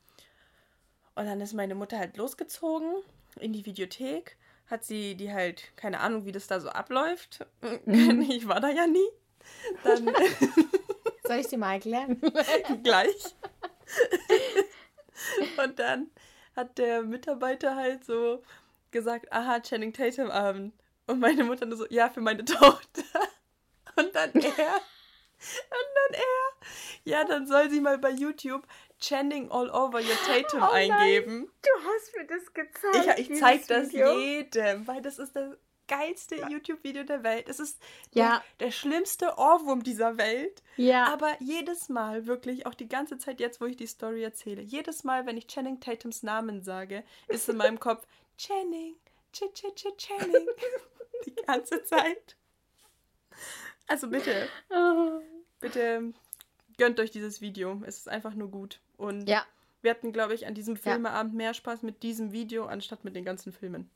[1.16, 2.92] Und dann ist meine Mutter halt losgezogen
[3.40, 7.46] in die Videothek, hat sie die halt, keine Ahnung, wie das da so abläuft.
[7.86, 8.22] Mhm.
[8.30, 9.08] Ich war da ja nie.
[9.84, 10.06] Dann
[11.28, 12.22] Soll ich dir mal erklären?
[12.84, 13.36] gleich.
[15.58, 16.10] Und dann
[16.56, 18.42] hat der Mitarbeiter halt so
[18.92, 20.74] gesagt, aha, Channing Tatum Abend.
[21.08, 23.04] Und meine Mutter nur so, ja, für meine Tochter.
[23.96, 24.52] Und dann er, und
[25.96, 26.68] dann er,
[27.04, 28.68] ja, dann soll sie mal bei YouTube
[29.00, 31.50] Channing All Over Your Tatum Oh nein, eingeben.
[31.62, 33.20] Du hast mir das gezeigt.
[33.20, 35.56] Ich, ich zeig das jedem, weil das ist das
[35.88, 37.48] geilste YouTube-Video der Welt.
[37.48, 37.80] Es ist
[38.14, 38.44] Ja.
[38.60, 40.62] der, der schlimmste Ohrwurm dieser Welt.
[40.76, 41.06] Ja.
[41.14, 45.04] Aber jedes Mal, wirklich, auch die ganze Zeit jetzt, wo ich die Story erzähle, jedes
[45.06, 48.06] Mal, wenn ich Channing Tatums Namen sage, ist in meinem Kopf
[48.38, 48.96] Channing,
[49.32, 50.48] Ch Ch Ch Channing.
[51.26, 52.36] die ganze Zeit.
[53.88, 55.22] Also bitte, Oh.
[55.60, 56.14] bitte
[56.78, 57.82] gönnt euch dieses Video.
[57.86, 58.80] Es ist einfach nur gut.
[58.98, 59.46] Und Ja.
[59.82, 63.26] wir hatten, glaube ich, an diesem Filmeabend mehr Spaß mit diesem Video, anstatt mit den
[63.26, 63.90] ganzen Filmen.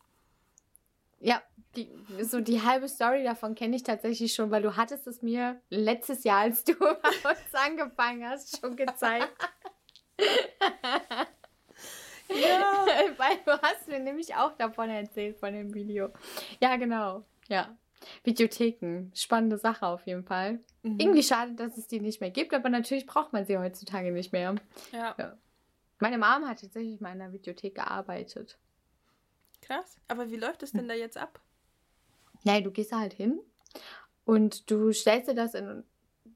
[1.20, 1.42] Ja,
[1.76, 1.88] die,
[2.22, 6.24] so die halbe Story davon kenne ich tatsächlich schon, weil du hattest es mir letztes
[6.24, 6.90] Jahr, als du bei
[7.30, 9.32] uns angefangen hast, schon gezeigt.
[12.30, 12.86] Ja.
[13.18, 16.10] weil du hast mir nämlich auch davon erzählt, von dem Video.
[16.62, 17.26] Ja, genau.
[17.48, 17.76] Ja.
[18.24, 19.12] Videotheken.
[19.14, 20.60] Spannende Sache auf jeden Fall.
[20.84, 21.00] Mhm.
[21.00, 24.32] Irgendwie schade, dass es die nicht mehr gibt, aber natürlich braucht man sie heutzutage nicht
[24.32, 24.56] mehr.
[24.92, 25.38] Ja, Ja.
[26.00, 28.58] Meine Mom hat tatsächlich mal in einer Videothek gearbeitet.
[29.62, 29.98] krass.
[30.08, 31.40] Aber wie läuft es denn da jetzt ab?
[32.44, 33.40] Nein, du gehst da halt hin
[34.26, 35.84] und du stellst dir das in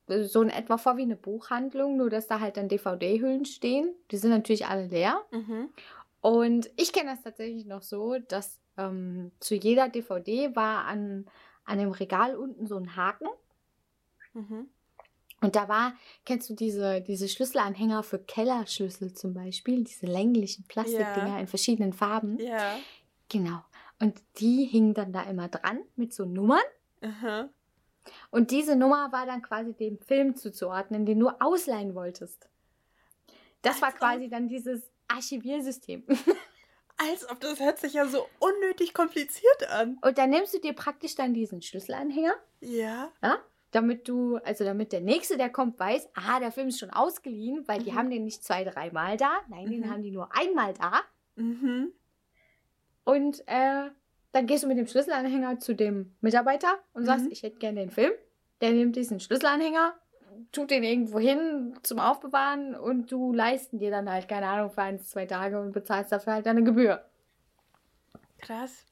[0.08, 3.96] so in etwa vor wie eine Buchhandlung, nur dass da halt dann DVD-Hüllen stehen.
[4.12, 5.20] Die sind natürlich alle leer.
[5.32, 5.70] Mhm.
[6.22, 11.26] Und ich kenne das tatsächlich noch so, dass ähm, zu jeder DVD war an,
[11.64, 13.28] an dem Regal unten so ein Haken.
[14.34, 14.68] Mhm.
[15.42, 15.94] Und da war,
[16.26, 21.40] kennst du diese, diese Schlüsselanhänger für Kellerschlüssel zum Beispiel, diese länglichen Plastikdinger Ja.
[21.40, 22.40] in verschiedenen Farben?
[22.40, 22.78] Ja.
[23.30, 23.60] Genau.
[24.00, 26.60] Und die hingen dann da immer dran mit so Nummern.
[27.02, 27.50] Aha.
[28.30, 32.48] Und diese Nummer war dann quasi dem Film zuzuordnen, den du ausleihen wolltest.
[33.62, 36.04] Das war quasi dann dieses Archiviersystem.
[37.10, 39.98] Als ob das hört sich ja so unnötig kompliziert an.
[40.02, 43.12] Und dann nimmst du dir praktisch dann diesen Schlüsselanhänger, Ja.
[43.22, 43.38] ja,
[43.72, 47.68] damit du, also damit der Nächste, der kommt, weiß, ah, der Film ist schon ausgeliehen,
[47.68, 47.96] weil die Mhm.
[47.96, 49.39] haben den nicht zwei, dreimal da.
[49.50, 49.89] Nein, den Mhm.
[49.91, 51.02] haben die nur einmal da.
[51.36, 51.91] Mhm.
[53.04, 53.89] Und äh,
[54.32, 57.32] dann gehst du mit dem Schlüsselanhänger zu dem Mitarbeiter und sagst, Mhm.
[57.32, 58.12] ich hätte gerne den Film.
[58.62, 59.94] Der nimmt diesen Schlüsselanhänger,
[60.52, 64.82] tut den irgendwo hin zum Aufbewahren und du leisten dir dann halt, keine Ahnung, für
[64.82, 67.04] ein, zwei Tage und bezahlst dafür halt eine Gebühr.
[68.39, 68.86] Krass.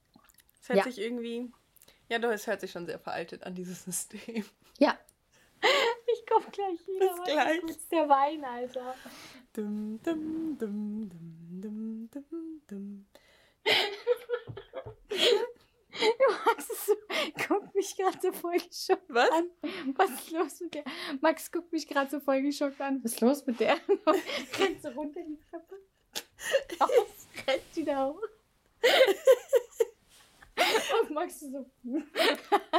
[0.61, 0.83] Es hört Ja.
[0.85, 1.51] sich irgendwie.
[2.09, 4.45] Ja, doch, es hört sich schon sehr veraltet an, dieses System.
[4.79, 4.97] Ja.
[6.15, 7.07] Ich komm gleich wieder.
[7.15, 7.61] Bis gleich.
[7.61, 8.93] kurz, Der Wein, Alter.
[9.53, 13.05] Dum, dum, dum, dum, dum, dum, dum.
[16.45, 19.29] Max ist- guckt mich gerade so voll geschockt Was?
[19.31, 19.49] an.
[19.95, 20.83] Was ist los mit der?
[21.21, 23.03] Max guckt mich gerade so voll geschockt an.
[23.03, 23.73] Was ist los mit der?
[24.59, 25.75] Rennt so runter die Treppe.
[26.79, 26.89] Aus,
[27.47, 28.21] rennt wieder hoch.
[31.01, 31.65] Und Max ist so.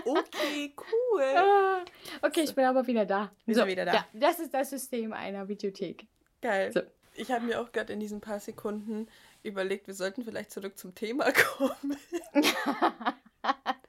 [0.05, 1.23] Okay, cool.
[1.23, 1.85] Ah.
[2.23, 3.33] Okay, ich bin aber wieder da.
[3.47, 3.95] Wir sind wieder da.
[3.95, 6.07] Ja, das ist das System einer Videothek.
[6.41, 6.71] Geil.
[6.73, 6.83] So.
[7.17, 9.09] Ich habe mir auch gerade in diesen paar Sekunden
[9.45, 11.97] überlegt, wir sollten vielleicht zurück zum Thema kommen.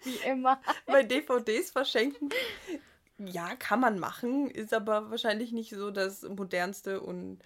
[0.04, 0.62] Wie immer.
[0.86, 2.30] Weil DVDs verschenken
[3.18, 7.40] ja, kann man machen, ist aber wahrscheinlich nicht so das modernste und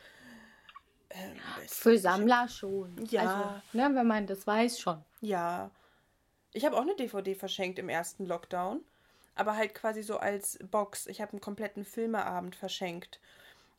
[1.12, 1.36] ähm,
[1.68, 3.06] Für Sammler schon.
[3.10, 3.22] Ja.
[3.22, 5.04] Also, ne, wenn man das weiß, schon.
[5.22, 5.72] Ja.
[6.54, 8.82] Ich habe auch eine DVD verschenkt im ersten Lockdown.
[9.36, 11.08] Aber halt quasi so als Box.
[11.08, 13.20] Ich habe einen kompletten Filmeabend verschenkt.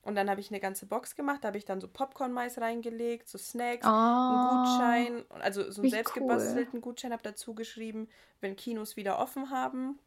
[0.02, 1.44] Und dann habe ich eine ganze Box gemacht.
[1.44, 5.24] Da habe ich dann so Popcorn-Mais reingelegt, so Snacks, oh, einen Gutschein.
[5.42, 6.80] Also so einen selbstgebastelten cool.
[6.80, 8.08] Gutschein habe dazu geschrieben,
[8.40, 9.98] wenn Kinos wieder offen haben.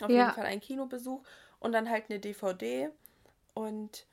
[0.00, 0.24] Auf ja.
[0.24, 1.22] jeden Fall ein Kinobesuch.
[1.58, 2.88] Und dann halt eine DVD.
[3.52, 4.06] Und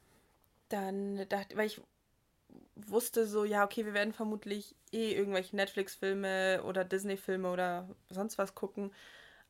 [0.70, 1.82] dann dachte, weil ich
[2.76, 8.56] wusste so, ja, okay, wir werden vermutlich eh irgendwelche Netflix-Filme oder Disney-Filme oder sonst was
[8.56, 8.92] gucken.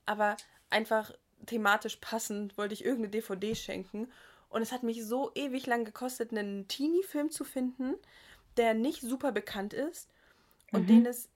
[0.05, 0.37] Aber
[0.69, 1.11] einfach
[1.45, 4.11] thematisch passend wollte ich irgendeine DVD schenken.
[4.57, 7.93] Und es hat mich so ewig lang gekostet, einen Teenie-Film zu finden,
[8.57, 10.09] der nicht super bekannt ist
[10.71, 10.87] und mhm.
[10.87, 11.29] den es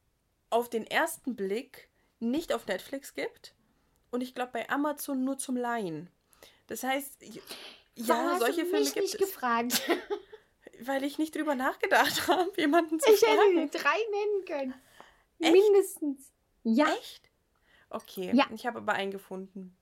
[0.50, 1.88] auf den ersten Blick
[2.20, 3.54] nicht auf Netflix gibt.
[4.10, 6.10] Und ich glaube bei Amazon nur zum Leihen.
[6.66, 7.22] Das heißt,
[7.94, 9.20] ja, solche Filme gibt nicht es.
[9.20, 9.88] gefragt.
[10.82, 13.52] weil ich nicht drüber nachgedacht habe, jemanden zu ich fragen.
[13.52, 14.74] Ich hätte drei nennen können.
[15.42, 15.52] Echt?
[15.52, 16.32] Mindestens.
[16.64, 16.92] Ja.
[17.00, 17.30] Echt?
[17.92, 18.32] Okay.
[18.34, 18.48] Ja.
[18.52, 19.78] Ich habe aber einen gefunden.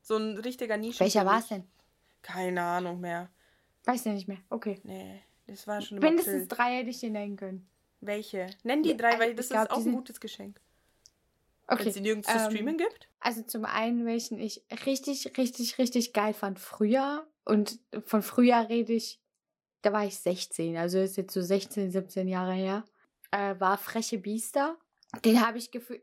[0.00, 0.98] So ein richtiger Nische.
[0.98, 1.64] Welcher war es denn?
[2.22, 3.30] Keine Ahnung mehr.
[3.84, 4.38] Weiß ja nicht mehr.
[4.48, 4.80] Okay.
[4.84, 7.68] Nee, das war schon Mindestens drei hätte ich dir nennen können.
[8.00, 8.46] Welche?
[8.62, 10.60] Nenn die drei, weil das glaub, ist auch ein gutes Geschenk.
[11.66, 11.80] Okay.
[11.80, 13.08] Wenn es die nirgends ähm, zu streamen gibt?
[13.20, 17.26] Also zum einen, welchen ich richtig, richtig, richtig geil fand früher.
[17.44, 19.20] Und von früher rede ich
[19.82, 22.84] da war ich 16, also ist jetzt so 16, 17 Jahre her,
[23.32, 24.76] äh, war Freche Biester.
[25.20, 26.02] Den habe ich gefühlt,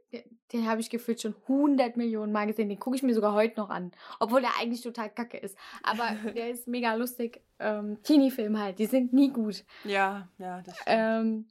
[0.54, 2.70] den habe ich gefühlt schon 100 Millionen Mal gesehen.
[2.70, 5.58] Den gucke ich mir sogar heute noch an, obwohl der eigentlich total kacke ist.
[5.82, 7.42] Aber der ist mega lustig.
[7.58, 9.66] Ähm, Teenie-Film halt, die sind nie gut.
[9.84, 10.88] Ja, ja, das stimmt.
[10.88, 11.48] Ähm,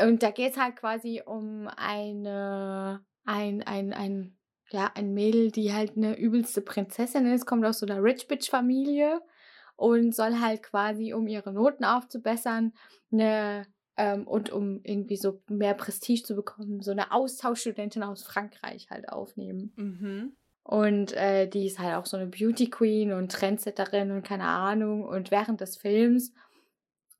[0.00, 4.36] und da geht es halt quasi um eine, ein, ein, ein,
[4.70, 8.48] ja, ein Mädel, die halt eine übelste Prinzessin ist, kommt aus so einer Rich Bitch
[8.48, 9.20] Familie
[9.76, 12.72] und soll halt quasi, um ihre Noten aufzubessern,
[13.12, 13.66] eine
[14.02, 19.08] ähm, und um irgendwie so mehr Prestige zu bekommen, so eine Austauschstudentin aus Frankreich halt
[19.08, 19.72] aufnehmen.
[19.76, 20.32] Mhm.
[20.64, 25.04] Und äh, die ist halt auch so eine Beauty Queen und Trendsetterin und keine Ahnung.
[25.04, 26.32] Und während des Films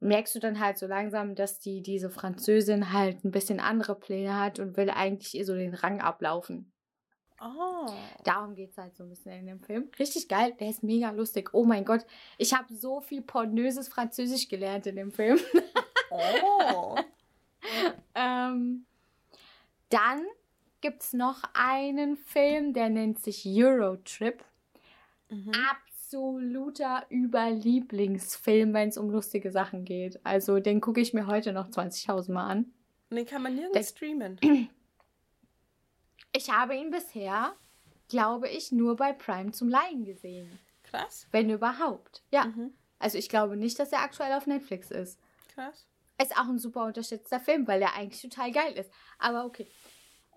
[0.00, 4.40] merkst du dann halt so langsam, dass die diese Französin halt ein bisschen andere Pläne
[4.40, 6.72] hat und will eigentlich ihr so den Rang ablaufen.
[7.40, 7.92] Oh.
[8.24, 9.88] Darum geht es halt so ein bisschen in dem Film.
[10.00, 11.50] Richtig geil, der ist mega lustig.
[11.52, 12.04] Oh mein Gott,
[12.38, 15.38] ich habe so viel pornöses Französisch gelernt in dem Film.
[16.12, 16.96] Oh.
[18.14, 18.86] ähm,
[19.88, 20.26] dann
[20.80, 24.44] gibt es noch einen Film, der nennt sich Eurotrip.
[25.28, 25.52] Mhm.
[25.70, 30.20] Absoluter Überlieblingsfilm, wenn es um lustige Sachen geht.
[30.24, 32.72] Also den gucke ich mir heute noch 20.000 Mal an.
[33.10, 34.38] Und den kann man nirgends der, streamen.
[36.34, 37.52] Ich habe ihn bisher,
[38.08, 40.58] glaube ich, nur bei Prime zum Leihen gesehen.
[40.82, 41.26] Krass.
[41.30, 42.22] Wenn überhaupt.
[42.30, 42.46] Ja.
[42.46, 42.72] Mhm.
[42.98, 45.20] Also ich glaube nicht, dass er aktuell auf Netflix ist.
[45.54, 45.86] Krass.
[46.20, 48.90] Ist auch ein super unterstützter Film, weil er eigentlich total geil ist.
[49.18, 49.66] Aber okay.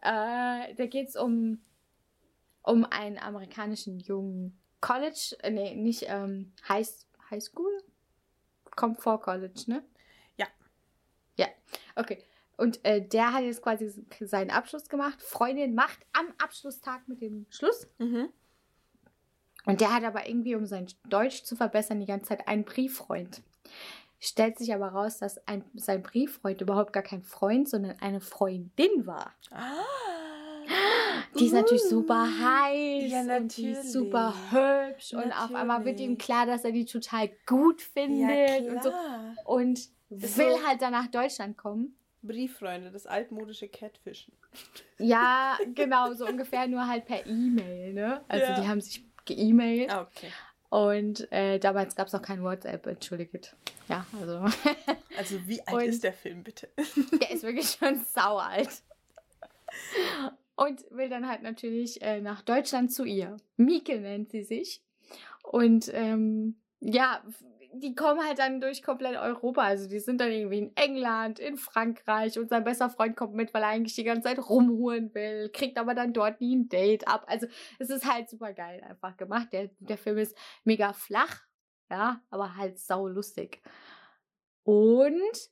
[0.01, 1.61] Äh, da geht es um,
[2.63, 6.88] um einen amerikanischen jungen College, äh, nee, nicht ähm, High,
[7.31, 7.71] High School?
[8.75, 9.83] Kommt vor College, ne?
[10.38, 10.45] Ja.
[11.38, 11.47] Ja,
[11.95, 12.23] okay.
[12.57, 15.21] Und äh, der hat jetzt quasi seinen Abschluss gemacht.
[15.21, 17.88] Freundin macht am Abschlusstag mit dem Schluss.
[17.97, 18.29] Mhm.
[19.65, 23.41] Und der hat aber irgendwie, um sein Deutsch zu verbessern, die ganze Zeit einen Brieffreund.
[24.25, 29.05] Stellt sich aber raus, dass ein, sein Brieffreund überhaupt gar kein Freund, sondern eine Freundin
[29.05, 29.31] war.
[29.51, 29.83] Ah.
[31.38, 33.41] Die ist natürlich super heiß ja, natürlich.
[33.41, 35.35] und die ist super hübsch natürlich.
[35.35, 38.91] und auf einmal wird ihm klar, dass er die total gut findet ja, und so
[39.45, 44.33] und will halt dann nach Deutschland kommen Brieffreunde, das altmodische Catfischen.
[44.97, 48.23] Ja, genau, so ungefähr nur halt per E-Mail, ne?
[48.27, 48.59] Also ja.
[48.59, 49.91] die haben sich ge-E-Mailt.
[49.91, 50.31] Ah, okay.
[50.69, 53.55] Und äh, damals gab es noch kein WhatsApp, entschuldigt.
[53.88, 54.45] Ja, also.
[55.17, 56.69] Also wie alt und ist der Film bitte?
[57.21, 58.82] Der ist wirklich schon sau alt.
[60.56, 63.38] Und will dann halt natürlich äh, nach Deutschland zu ihr.
[63.58, 64.81] Mieke nennt sie sich.
[65.44, 67.23] Und ähm, ja,
[67.73, 69.62] die kommen halt dann durch komplett Europa.
[69.62, 73.54] Also die sind dann irgendwie in England, in Frankreich und sein bester Freund kommt mit,
[73.54, 77.08] weil er eigentlich die ganze Zeit rumhuren will, kriegt aber dann dort nie ein Date
[77.08, 77.25] ab.
[77.27, 77.48] Also
[77.79, 79.50] es ist halt super geil einfach gemacht.
[79.52, 81.42] Der, der Film ist mega flach,
[81.90, 83.62] ja, aber halt sau lustig.
[84.63, 85.50] Und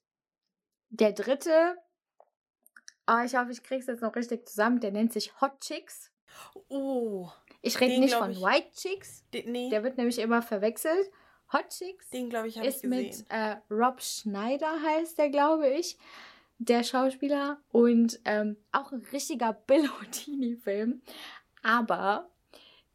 [0.89, 1.77] der dritte,
[3.07, 6.11] oh, ich hoffe, ich krieg's jetzt noch richtig zusammen, der nennt sich Hot Chicks.
[6.69, 7.29] Oh.
[7.61, 9.23] Ich rede nicht von ich, White Chicks.
[9.33, 9.69] Den, nee.
[9.69, 11.11] Der wird nämlich immer verwechselt.
[11.51, 12.09] Hot Chicks.
[12.09, 15.97] Den, glaube ich, habe ich mit äh, Rob Schneider heißt der, glaube ich,
[16.57, 17.61] der Schauspieler.
[17.71, 21.01] Und ähm, auch ein richtiger Bellotini-Film.
[21.61, 22.29] Aber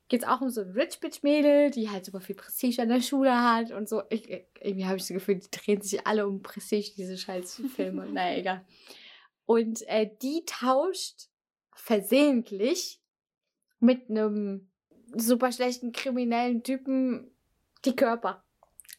[0.08, 2.88] geht es auch um so ein Rich Bitch Mädel, die halt super viel Prestige an
[2.88, 4.02] der Schule hat und so.
[4.10, 4.28] Ich,
[4.60, 8.06] irgendwie habe ich das Gefühl, die drehen sich alle um Prestige, diese scheiß Filme.
[8.12, 8.64] naja, egal.
[9.44, 11.28] Und äh, die tauscht
[11.74, 13.00] versehentlich
[13.80, 14.68] mit einem
[15.14, 17.30] super schlechten kriminellen Typen
[17.84, 18.44] die Körper.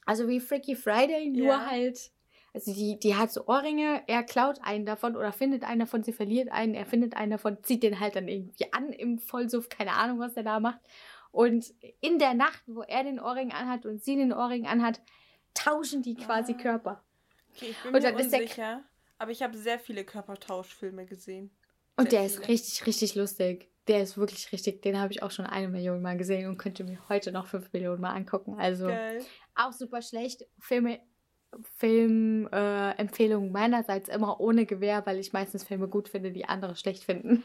[0.06, 1.66] Also wie Freaky Friday, nur ja.
[1.70, 2.12] halt.
[2.60, 6.12] Also die, die hat so Ohrringe, er klaut einen davon oder findet einen davon, sie
[6.12, 9.94] verliert einen, er findet einen davon, zieht den halt dann irgendwie an im Vollsuff, keine
[9.94, 10.80] Ahnung, was er da macht.
[11.32, 15.00] Und in der Nacht, wo er den Ohrring anhat und sie den Ohrring anhat,
[15.54, 16.62] tauschen die quasi ah.
[16.62, 17.04] Körper.
[17.56, 18.84] Okay, ich bin und mir unsicher,
[19.18, 21.50] aber ich habe sehr viele Körpertauschfilme gesehen.
[21.50, 22.42] Sehr und der viele.
[22.42, 26.02] ist richtig, richtig lustig der ist wirklich richtig, den habe ich auch schon eine Million
[26.02, 28.54] Mal gesehen und könnte mir heute noch fünf Millionen Mal angucken.
[28.60, 29.26] Also Geil.
[29.56, 30.46] auch super schlecht.
[30.60, 31.00] Filme,
[31.78, 37.04] Filmempfehlungen äh, meinerseits immer ohne Gewehr, weil ich meistens Filme gut finde, die andere schlecht
[37.04, 37.44] finden.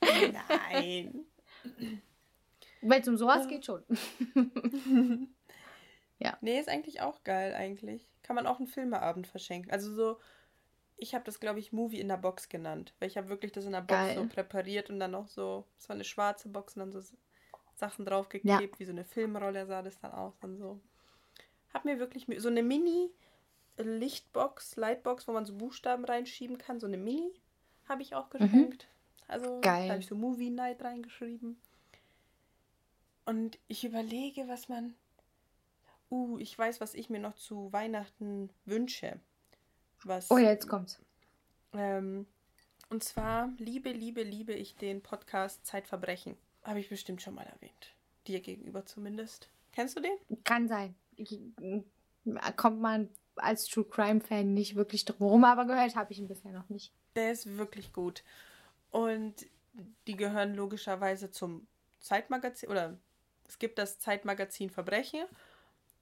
[0.00, 1.24] Nein.
[2.80, 3.82] Wenn es um sowas geht, schon.
[6.18, 6.36] ja.
[6.40, 8.08] Nee, ist eigentlich auch geil, eigentlich.
[8.22, 9.70] Kann man auch einen Filmeabend verschenken.
[9.70, 10.18] Also so
[11.00, 12.94] ich habe das, glaube ich, Movie in der Box genannt.
[12.98, 14.14] Weil ich habe wirklich das in der Box Geil.
[14.16, 17.00] so präpariert und dann noch so, es war eine schwarze Box und dann so
[17.80, 18.78] Sachen draufgeklebt, ja.
[18.78, 20.78] wie so eine Filmrolle sah das dann aus und so.
[21.74, 26.98] Hab mir wirklich so eine Mini-Lichtbox, Lightbox, wo man so Buchstaben reinschieben kann, so eine
[26.98, 27.32] Mini
[27.88, 28.38] habe ich auch mhm.
[28.38, 28.84] geschenkt.
[28.84, 28.88] Mhm.
[29.28, 29.86] Also Geil.
[29.86, 31.60] da habe ich so Movie Night reingeschrieben.
[33.26, 34.94] Und ich überlege, was man.
[36.10, 39.20] Uh, ich weiß, was ich mir noch zu Weihnachten wünsche.
[40.02, 40.98] Was, oh ja, jetzt kommt's.
[41.72, 42.26] Ähm,
[42.88, 46.36] und zwar liebe, liebe, liebe ich den Podcast Zeitverbrechen.
[46.62, 47.94] Habe ich bestimmt schon mal erwähnt.
[48.26, 49.48] Dir gegenüber zumindest.
[49.72, 50.44] Kennst du den?
[50.44, 50.94] Kann sein.
[52.56, 56.28] Kommt man als True Crime Fan nicht wirklich drum herum, aber gehört habe ich ihn
[56.28, 56.92] bisher noch nicht.
[57.16, 58.22] Der ist wirklich gut.
[58.90, 59.46] Und
[60.06, 61.66] die gehören logischerweise zum
[62.00, 62.98] Zeitmagazin oder
[63.46, 65.24] es gibt das Zeitmagazin Verbrechen.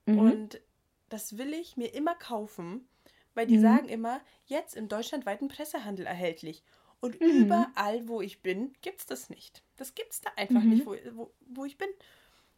[0.06, 0.18] Mhm.
[0.18, 0.60] Und
[1.08, 2.88] das will ich mir immer kaufen,
[3.34, 3.62] weil die mhm.
[3.62, 6.62] sagen immer, jetzt im deutschlandweiten Pressehandel erhältlich.
[7.00, 7.44] Und mhm.
[7.44, 9.62] überall, wo ich bin, gibt es das nicht.
[9.76, 10.70] Das gibt es da einfach mhm.
[10.70, 11.88] nicht, wo, wo, wo ich bin.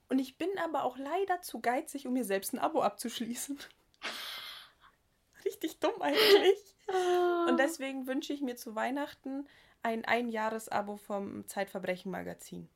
[0.08, 3.58] Und ich bin aber auch leider zu geizig, um mir selbst ein Abo abzuschließen.
[5.44, 6.76] Richtig dumm eigentlich.
[7.48, 9.46] Und deswegen wünsche ich mir zu Weihnachten
[9.82, 12.68] ein Einjahresabo vom Zeitverbrechen-Magazin.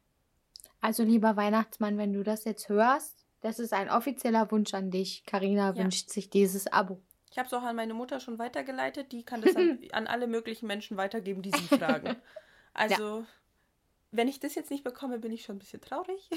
[0.81, 5.25] Also lieber Weihnachtsmann, wenn du das jetzt hörst, das ist ein offizieller Wunsch an dich.
[5.27, 5.77] Karina ja.
[5.77, 7.01] wünscht sich dieses Abo.
[7.35, 9.11] Ich habe es auch an meine Mutter schon weitergeleitet.
[9.11, 12.15] Die kann das an, an alle möglichen Menschen weitergeben, die sie fragen.
[12.75, 13.27] Also, ja.
[14.13, 16.31] wenn ich das jetzt nicht bekomme, bin ich schon ein bisschen traurig.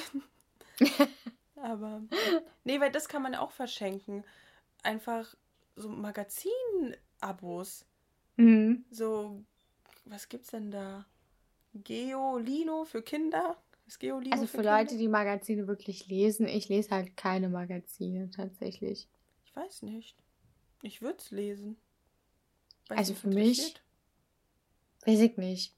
[1.55, 2.01] Aber,
[2.63, 4.23] nee, weil das kann man auch verschenken.
[4.81, 5.35] Einfach
[5.75, 7.85] so Magazin-Abos.
[8.37, 8.83] Mhm.
[8.89, 9.43] So,
[10.05, 11.05] was gibt's denn da?
[11.75, 13.55] Geolino für Kinder?
[13.85, 16.47] Ist Geolino also für, für Leute, die Magazine wirklich lesen.
[16.47, 19.07] Ich lese halt keine Magazine tatsächlich.
[19.45, 20.15] Ich weiß nicht.
[20.81, 21.77] Ich würde es lesen.
[22.89, 23.75] Weiß also für mich,
[25.05, 25.73] weiß ich nicht.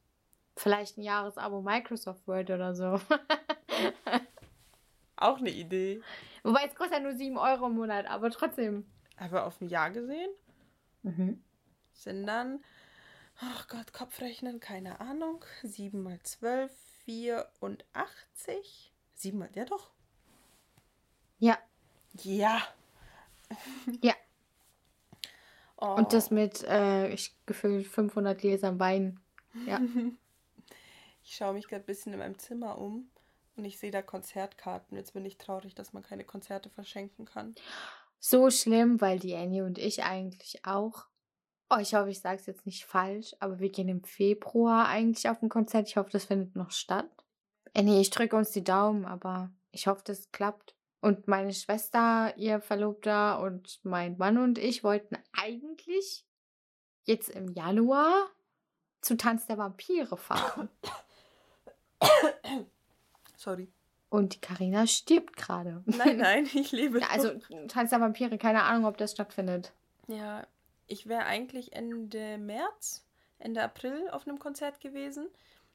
[0.56, 3.00] Vielleicht ein Jahresabo Microsoft Word oder so.
[5.16, 6.02] Auch eine Idee.
[6.43, 8.86] Wobei es kostet ja nur 7 Euro im Monat, aber trotzdem.
[9.18, 10.30] Aber auf ein Jahr gesehen?
[11.04, 11.41] Mhm.
[11.93, 12.64] Sind dann,
[13.39, 15.43] ach Gott, Kopfrechnen, keine Ahnung.
[15.64, 16.72] 7 mal 12,
[17.06, 18.93] 84.
[19.16, 19.91] 7 mal, ja doch.
[21.39, 21.58] Ja.
[22.14, 22.62] Ja.
[24.02, 24.14] Ja.
[25.82, 25.96] Oh.
[25.96, 29.20] Und das mit, äh, ich gefühlt 500 Gläsern Wein.
[29.66, 29.80] Ja.
[31.24, 33.10] ich schaue mich gerade ein bisschen in meinem Zimmer um
[33.56, 34.98] und ich sehe da Konzertkarten.
[34.98, 37.56] Jetzt bin ich traurig, dass man keine Konzerte verschenken kann.
[38.20, 41.06] So schlimm, weil die Annie und ich eigentlich auch.
[41.70, 45.30] Oh, ich hoffe, ich sage es jetzt nicht falsch, aber wir gehen im Februar eigentlich
[45.30, 45.88] auf ein Konzert.
[45.88, 47.10] Ich hoffe, das findet noch statt.
[47.74, 50.76] Annie, ich drücke uns die Daumen, aber ich hoffe, das klappt.
[51.02, 56.26] Und meine Schwester, ihr Verlobter und mein Mann und ich wollten eigentlich
[57.06, 58.30] jetzt im Januar
[59.02, 60.70] zu Tanz der Vampire fahren.
[63.38, 63.70] Sorry.
[64.10, 65.84] Und die Karina stirbt gerade.
[65.86, 67.00] Nein, nein, ich lebe.
[67.00, 67.32] Ja, also
[67.68, 69.72] Tanz der Vampire, keine Ahnung, ob das stattfindet.
[70.08, 70.45] Ja,
[70.88, 73.06] ich wäre eigentlich Ende März,
[73.38, 75.28] Ende April auf einem Konzert gewesen.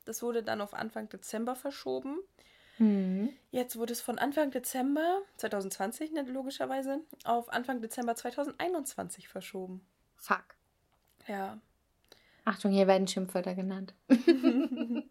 [0.05, 2.19] Das wurde dann auf Anfang Dezember verschoben.
[2.79, 3.31] Mhm.
[3.51, 9.81] Jetzt wurde es von Anfang Dezember 2020 ne, logischerweise auf Anfang Dezember 2021 verschoben.
[10.17, 10.45] Fuck.
[11.27, 11.61] Ja.
[12.45, 13.95] Achtung, hier werden Schimpfwörter genannt.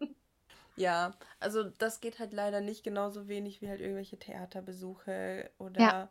[0.76, 6.08] ja, also das geht halt leider nicht genauso wenig wie halt irgendwelche Theaterbesuche oder ja.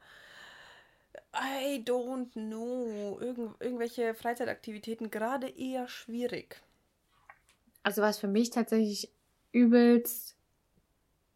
[1.36, 3.18] I don't know.
[3.20, 6.62] Irgend, irgendwelche Freizeitaktivitäten gerade eher schwierig.
[7.84, 9.12] Also was für mich tatsächlich
[9.52, 10.33] übelst,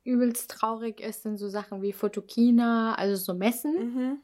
[0.08, 3.94] übelst traurig ist, sind so Sachen wie Fotokina, also so Messen.
[3.94, 4.20] Mhm.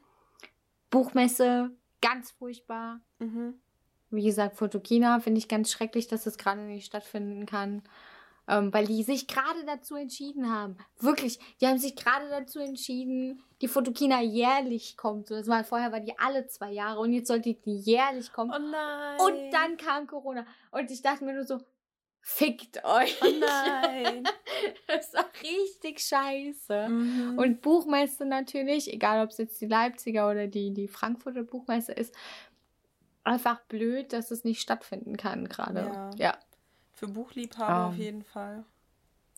[0.90, 1.70] Buchmesse,
[2.00, 3.00] ganz furchtbar.
[3.18, 3.54] Mhm.
[4.10, 7.82] Wie gesagt, Fotokina finde ich ganz schrecklich, dass das gerade nicht stattfinden kann.
[8.46, 10.76] Ähm, weil die sich gerade dazu entschieden haben.
[11.00, 15.30] Wirklich, die haben sich gerade dazu entschieden, die Fotokina jährlich kommt.
[15.30, 18.52] Das war, vorher war die alle zwei Jahre und jetzt sollte die jährlich kommen.
[18.54, 19.18] Oh nein.
[19.20, 20.44] Und dann kam Corona.
[20.72, 21.58] Und ich dachte mir nur so,
[22.26, 23.20] fickt euch.
[23.22, 24.24] Oh nein.
[24.86, 26.88] das ist auch richtig scheiße.
[26.88, 27.38] Mhm.
[27.38, 32.14] Und Buchmesse natürlich, egal ob es jetzt die Leipziger oder die, die Frankfurter Buchmesse ist,
[33.24, 35.80] einfach blöd, dass es nicht stattfinden kann gerade.
[35.80, 36.10] Ja.
[36.16, 36.38] Ja.
[36.92, 38.00] Für Buchliebhaber auf Ähm.
[38.00, 38.64] jeden Fall.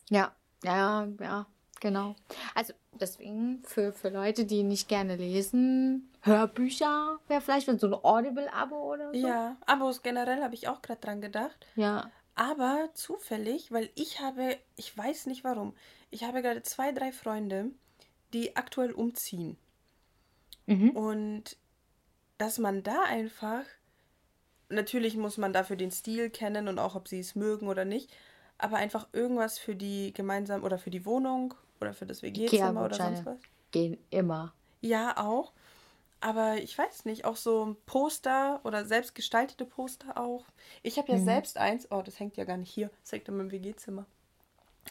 [0.09, 0.33] Ja,
[0.63, 1.45] ja, ja,
[1.81, 2.15] genau.
[2.55, 8.93] Also deswegen für, für Leute, die nicht gerne lesen, Hörbücher wäre vielleicht so ein Audible-Abo
[8.93, 9.27] oder so.
[9.27, 11.65] Ja, Abos generell habe ich auch gerade dran gedacht.
[11.75, 12.09] Ja.
[12.37, 15.73] Aber zufällig, weil ich habe, ich weiß nicht warum,
[16.11, 17.71] ich habe gerade zwei, drei Freunde,
[18.31, 19.57] die aktuell umziehen.
[20.67, 20.91] Mhm.
[20.91, 21.57] Und
[22.37, 23.63] dass man da einfach,
[24.69, 28.15] natürlich muss man dafür den Stil kennen und auch, ob sie es mögen oder nicht,
[28.59, 32.95] aber einfach irgendwas für die gemeinsam oder für die Wohnung oder für das WG-Zimmer oder
[32.95, 33.39] sonst was.
[33.71, 34.53] Gehen immer.
[34.81, 35.53] Ja, auch.
[36.19, 40.45] Aber ich weiß nicht, auch so Poster oder selbst gestaltete Poster auch.
[40.81, 41.25] Ich habe ja Mhm.
[41.25, 44.05] selbst eins, oh, das hängt ja gar nicht hier, das hängt in meinem WG-Zimmer.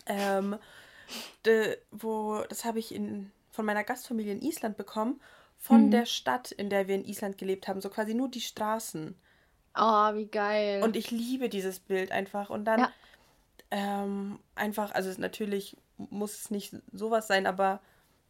[0.07, 0.57] Ähm,
[1.45, 5.21] de, wo, das habe ich in, von meiner Gastfamilie in Island bekommen,
[5.59, 5.91] von Mhm.
[5.91, 9.17] der Stadt, in der wir in Island gelebt haben, so quasi nur die Straßen.
[9.77, 10.83] Oh, wie geil.
[10.83, 12.51] Und ich liebe dieses Bild einfach.
[12.51, 12.93] Und dann Ja.
[13.71, 17.81] ähm, einfach, also natürlich muss es nicht sowas sein, aber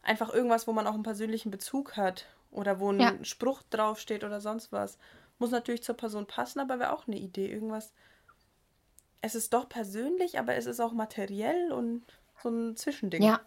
[0.01, 2.25] einfach irgendwas, wo man auch einen persönlichen Bezug hat
[2.57, 3.13] oder wo ein Ja.
[3.23, 4.97] Spruch draufsteht oder sonst was.
[5.39, 7.51] Muss natürlich zur Person passen, aber wäre auch eine Idee.
[7.51, 7.93] Irgendwas.
[9.21, 12.03] Es ist doch persönlich, aber es ist auch materiell und
[12.41, 13.21] so ein Zwischending.
[13.23, 13.39] Ja.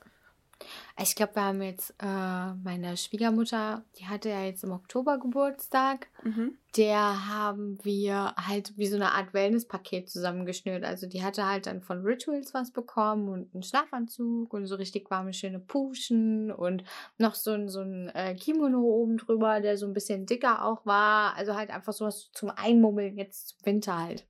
[1.01, 6.09] Ich glaube, wir haben jetzt äh, meine Schwiegermutter, die hatte ja jetzt im Oktober Geburtstag.
[6.23, 6.59] Mhm.
[6.77, 10.85] Der haben wir halt wie so eine Art Wellness-Paket zusammengeschnürt.
[10.85, 15.11] Also die hatte halt dann von Rituals was bekommen und einen Schlafanzug und so richtig
[15.11, 16.85] warme, schöne Puschen und
[17.19, 20.85] noch so ein, so ein äh, Kimono oben drüber, der so ein bisschen dicker auch
[20.85, 21.35] war.
[21.37, 24.27] Also halt einfach sowas zum Einmummeln jetzt zum Winter halt.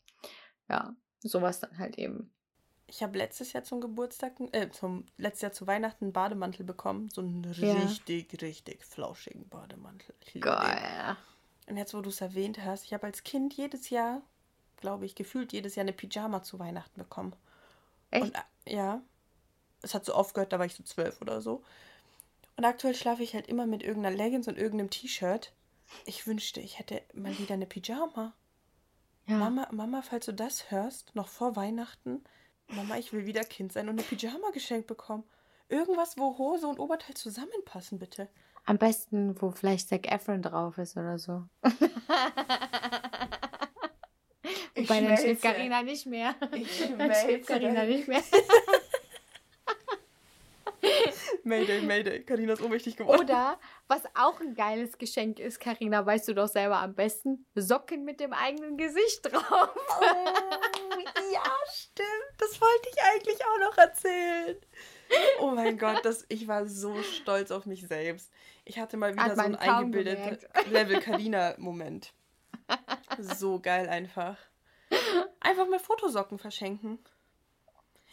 [0.68, 2.32] Ja, sowas dann halt eben.
[2.90, 7.08] Ich habe letztes Jahr zum Geburtstag, äh, zum letztes Jahr zu Weihnachten einen Bademantel bekommen.
[7.10, 7.72] So einen Ja.
[7.74, 10.12] richtig, richtig flauschigen Bademantel.
[10.34, 10.40] Den.
[10.40, 11.16] Geil.
[11.68, 14.22] Und jetzt, wo du es erwähnt hast, ich habe als Kind jedes Jahr,
[14.76, 17.32] glaube ich, gefühlt jedes Jahr eine Pyjama zu Weihnachten bekommen.
[18.10, 18.24] Echt?
[18.24, 19.00] Und äh, ja,
[19.82, 21.62] es hat so aufgehört, da war ich so zwölf oder so.
[22.56, 25.52] Und aktuell schlafe ich halt immer mit irgendeiner Leggings und irgendeinem T-Shirt.
[26.06, 28.34] Ich wünschte, ich hätte mal wieder eine Pyjama.
[29.28, 29.36] Ja.
[29.36, 32.24] Mama, Mama, falls du das hörst, noch vor Weihnachten,
[32.72, 35.24] Mama, ich will wieder Kind sein und eine Pyjama geschenkt bekommen.
[35.68, 38.28] Irgendwas, wo Hose und Oberteil zusammenpassen, bitte.
[38.64, 41.44] Am besten, wo vielleicht Zac Efron drauf ist oder so.
[44.74, 45.42] Ich Wobei dann schläft.
[45.42, 46.34] Carina nicht mehr.
[46.52, 47.48] Ich Dann schläft.
[47.48, 48.22] Carina nicht mehr.
[51.44, 52.22] Mayday, Mayday.
[52.22, 53.20] Carina ist ohnmächtig geworden.
[53.20, 53.58] Oder,
[53.88, 58.20] was auch ein geiles Geschenk ist, Carina, weißt du doch selber am besten, Socken mit
[58.20, 59.74] dem eigenen Gesicht drauf.
[60.00, 60.04] Oh,
[61.32, 61.42] ja,
[61.72, 62.29] stimmt.
[62.40, 64.56] Das wollte ich eigentlich auch noch erzählen.
[65.40, 68.30] Oh mein Gott, das, ich war so stolz auf mich selbst.
[68.64, 70.68] Ich hatte mal wieder Hat so einen eingebildeten gemerkt.
[70.70, 72.12] Level Carina-Moment.
[73.18, 74.36] So geil einfach.
[75.40, 76.98] Einfach mal Fotosocken verschenken.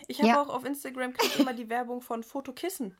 [0.07, 0.41] Ich habe Ja.
[0.41, 2.97] auch auf Instagram immer die Werbung von Fotokissen.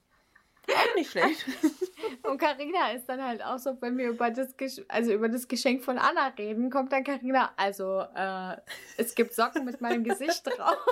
[0.70, 1.46] Auch nicht schlecht.
[2.24, 5.48] Und Carina ist dann halt auch so, wenn wir über das, Gesch also über das
[5.48, 8.58] Geschenk von Anna reden, kommt dann Carina, also äh,
[8.98, 10.78] es gibt Socken mit meinem Gesicht drauf.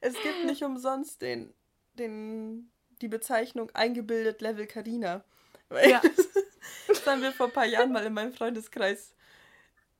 [0.00, 1.52] Es gibt nicht umsonst den,
[1.94, 2.70] den,
[3.02, 5.24] die Bezeichnung eingebildet Level Carina.
[5.68, 6.00] Weil Ja.
[6.88, 9.14] das haben wir vor ein paar Jahren mal in meinem Freundeskreis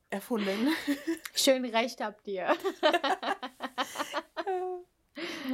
[0.08, 0.68] erfunden.
[1.34, 2.56] Schön recht habt ihr.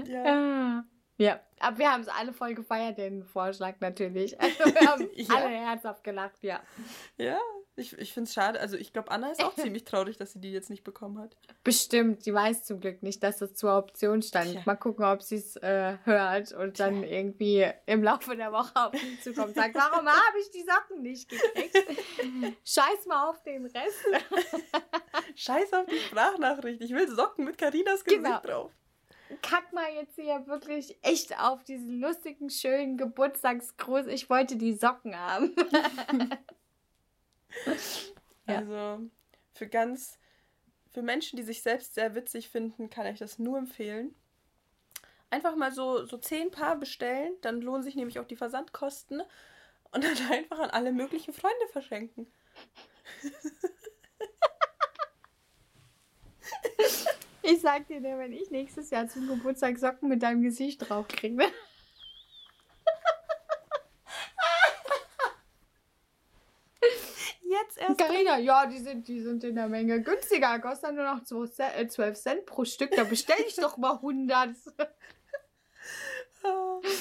[0.07, 0.25] Ja.
[0.25, 0.85] Ah.
[1.19, 4.37] Ja, aber wir haben es alle voll gefeiert, den Vorschlag natürlich.
[4.41, 5.35] Also wir haben Ja.
[5.37, 6.61] alle herzhaft gelacht, ja.
[7.17, 7.39] ja,
[7.75, 8.61] ich, ich finde es schade.
[8.61, 11.35] Also ich glaube, Anna ist auch ziemlich traurig, dass sie die jetzt nicht bekommen hat.
[11.65, 14.51] Bestimmt, die weiß zum Glück nicht, dass das zur Option stand.
[14.51, 14.63] Tja.
[14.67, 18.93] Mal gucken, ob sie es äh, hört und dann irgendwie im Laufe der Woche auf
[18.93, 22.59] mich zukommt und sagt, warum habe ich die Socken nicht gekriegt?
[22.63, 24.05] Scheiß mal auf den Rest.
[25.35, 26.83] Scheiß auf die Sprachnachricht.
[26.83, 28.41] Ich will Socken mit Carinas Gesicht Genau.
[28.41, 28.71] drauf.
[29.43, 34.07] Kack mal jetzt hier wirklich echt auf diesen lustigen, schönen Geburtstagsgruß.
[34.07, 35.55] Ich wollte die Socken haben.
[38.47, 39.01] Also
[39.55, 40.19] für ganz,
[40.93, 44.15] für Menschen, die sich selbst sehr witzig finden, kann ich das nur empfehlen.
[45.31, 49.23] Einfach mal so, so zehn Paar bestellen, dann lohnen sich nämlich auch die Versandkosten
[49.91, 52.31] und dann einfach an alle möglichen Freunde verschenken.
[57.49, 61.45] Ich sag dir, wenn ich nächstes Jahr zum Geburtstag Socken mit deinem Gesicht drauf kriege.
[67.43, 67.99] Jetzt erst.
[67.99, 70.59] Carina, ja, die sind, die sind in der Menge günstiger.
[70.59, 71.55] Kostet nur noch 12
[72.15, 72.91] Cent pro Stück.
[72.97, 74.57] Da bestell ich doch mal 100.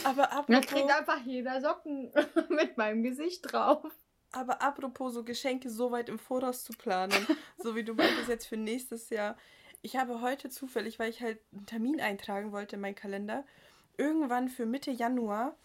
[0.03, 2.13] Aber Dann apropos, kriegt einfach jeder Socken
[2.49, 3.83] mit meinem Gesicht drauf.
[4.31, 7.27] aber apropos so Geschenke so weit im Voraus zu planen,
[7.57, 9.37] so wie du meintest jetzt für nächstes Jahr.
[9.86, 13.43] Ich habe heute zufällig, weil ich halt einen Termin eintragen wollte in meinen Kalender,
[13.97, 15.55] irgendwann für Mitte Januar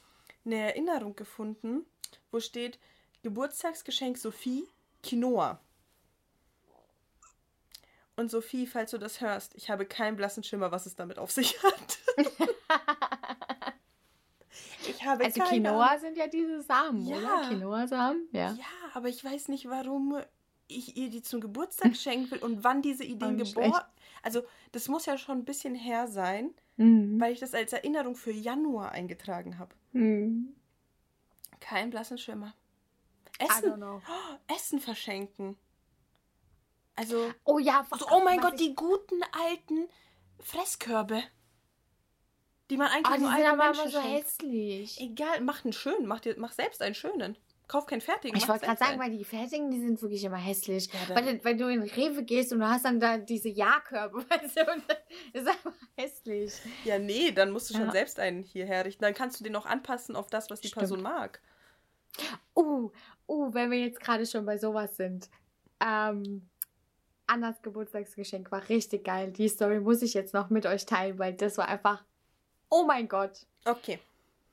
[0.45, 1.87] eine Erinnerung gefunden,
[2.31, 2.79] wo steht
[3.23, 4.68] Geburtstagsgeschenk Sophie
[5.03, 5.59] Quinoa.
[8.14, 11.31] Und Sophie, falls du das hörst, ich habe keinen blassen Schimmer, was es damit auf
[11.31, 11.99] sich hat.
[14.87, 15.71] ich habe Also keine.
[15.71, 17.16] Quinoa sind ja diese Samen, Ja.
[17.16, 17.49] oder?
[17.49, 18.53] Quinoa-Samen, ja.
[18.53, 20.21] Ja, aber ich weiß nicht, warum
[20.68, 23.81] ich ihr die zum Geburtstag schenken will und wann diese Ideen geboren.
[24.23, 24.43] Also,
[24.73, 27.21] das muss ja schon ein bisschen her sein, Mhm.
[27.21, 29.75] weil ich das als Erinnerung für Januar eingetragen habe.
[29.93, 30.55] Mhm.
[31.61, 32.55] Kein blassen Schimmer.
[33.41, 34.03] I don't Essen, know.
[34.09, 35.57] oh, Essen verschenken.
[36.97, 39.89] Also, Oh ja, so, oh mein was Gott, ich- die guten alten
[40.41, 41.23] Fresskörbe.
[42.68, 45.01] Die man eigentlich Oh, die nur sind aber immer so hässlich.
[45.01, 47.37] Egal, mach einen schönen, mach, dir, mach selbst einen schönen.
[47.71, 48.37] Kauf keinen fertigen.
[48.37, 50.89] Ich wollte gerade sagen, weil die fertigen, die sind wirklich immer hässlich.
[51.09, 54.18] Ja, weil, du- weil du in Rewe gehst und du hast dann da diese Ja-Körbe,
[54.29, 54.99] weißt du, und das
[55.33, 56.53] ist einfach hässlich.
[56.85, 57.93] Ja, nee, dann musst du schon Ja.
[57.93, 59.03] selbst einen hier herrichten.
[59.05, 60.81] Dann kannst du den auch anpassen auf das, was die Stimmt.
[60.81, 61.41] Person mag.
[62.57, 62.91] Uh,
[63.29, 65.31] uh, wenn wir jetzt gerade schon bei sowas sind.
[65.81, 66.49] Ähm,
[67.29, 69.31] Annas Geburtstagsgeschenk war richtig geil.
[69.31, 72.03] Die Story muss ich jetzt noch mit euch teilen, weil das war einfach,
[72.68, 73.47] oh mein Gott.
[73.64, 74.01] Okay.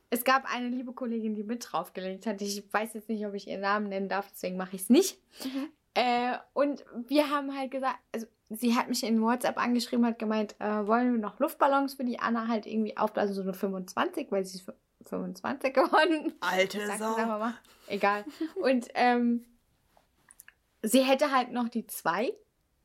[0.10, 2.41] Es gab eine liebe Kollegin, die mit draufgelegt hat.
[2.41, 5.20] Ich weiß jetzt nicht, ob ich ihren Namen nennen darf, deswegen mache ich es nicht.
[5.43, 5.70] Mhm.
[5.95, 10.55] Äh, und wir haben halt gesagt, also sie hat mich in WhatsApp angeschrieben, hat gemeint,
[10.60, 14.45] äh, wollen wir noch Luftballons für die Anna halt irgendwie aufblasen, so eine 25, weil
[14.45, 14.72] sie ist
[15.10, 16.34] 25 geworden.
[16.39, 17.16] Alte Sau.
[17.16, 17.53] sagen wir mal.
[17.88, 18.24] Egal.
[18.62, 19.43] Und ähm,
[20.84, 22.32] sie hätte halt noch die zwei,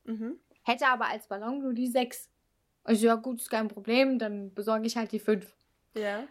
[0.05, 0.37] Mhm.
[0.63, 2.29] hätte aber als Ballon nur die sechs.
[2.83, 5.55] Und ich so, ja gut, ist kein Problem, dann besorge ich halt die fünf.
[5.95, 6.25] Ja.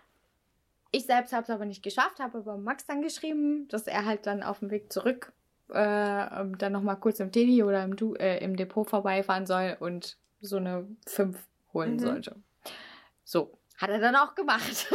[0.92, 4.26] Ich selbst habe es aber nicht geschafft, habe aber Max dann geschrieben, dass er halt
[4.26, 5.32] dann auf dem Weg zurück
[5.74, 5.78] äh,
[6.42, 10.18] ähm, dann nochmal kurz im Teddy oder im, du äh, im Depot vorbeifahren soll und
[10.42, 11.38] so eine 5
[11.74, 12.00] holen Mhm.
[12.00, 12.36] sollte.
[13.24, 14.88] So, hat er dann auch gemacht.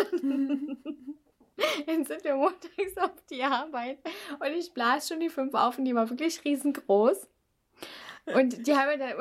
[1.87, 3.99] Dann sind wir montags auf die Arbeit
[4.39, 7.27] und ich blase schon die 5 auf und die war wirklich riesengroß.
[8.35, 9.15] Und die haben wir dann,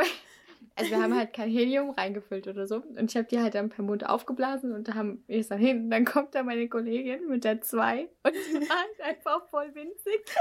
[0.75, 2.77] also wir haben halt kein Helium reingefüllt oder so.
[2.77, 5.59] Und ich habe die halt dann per Mund aufgeblasen und da haben wir es dann
[5.59, 5.85] hin.
[5.85, 9.73] Und dann kommt da meine Kollegin mit der 2 und die war halt einfach voll
[9.75, 10.25] winzig.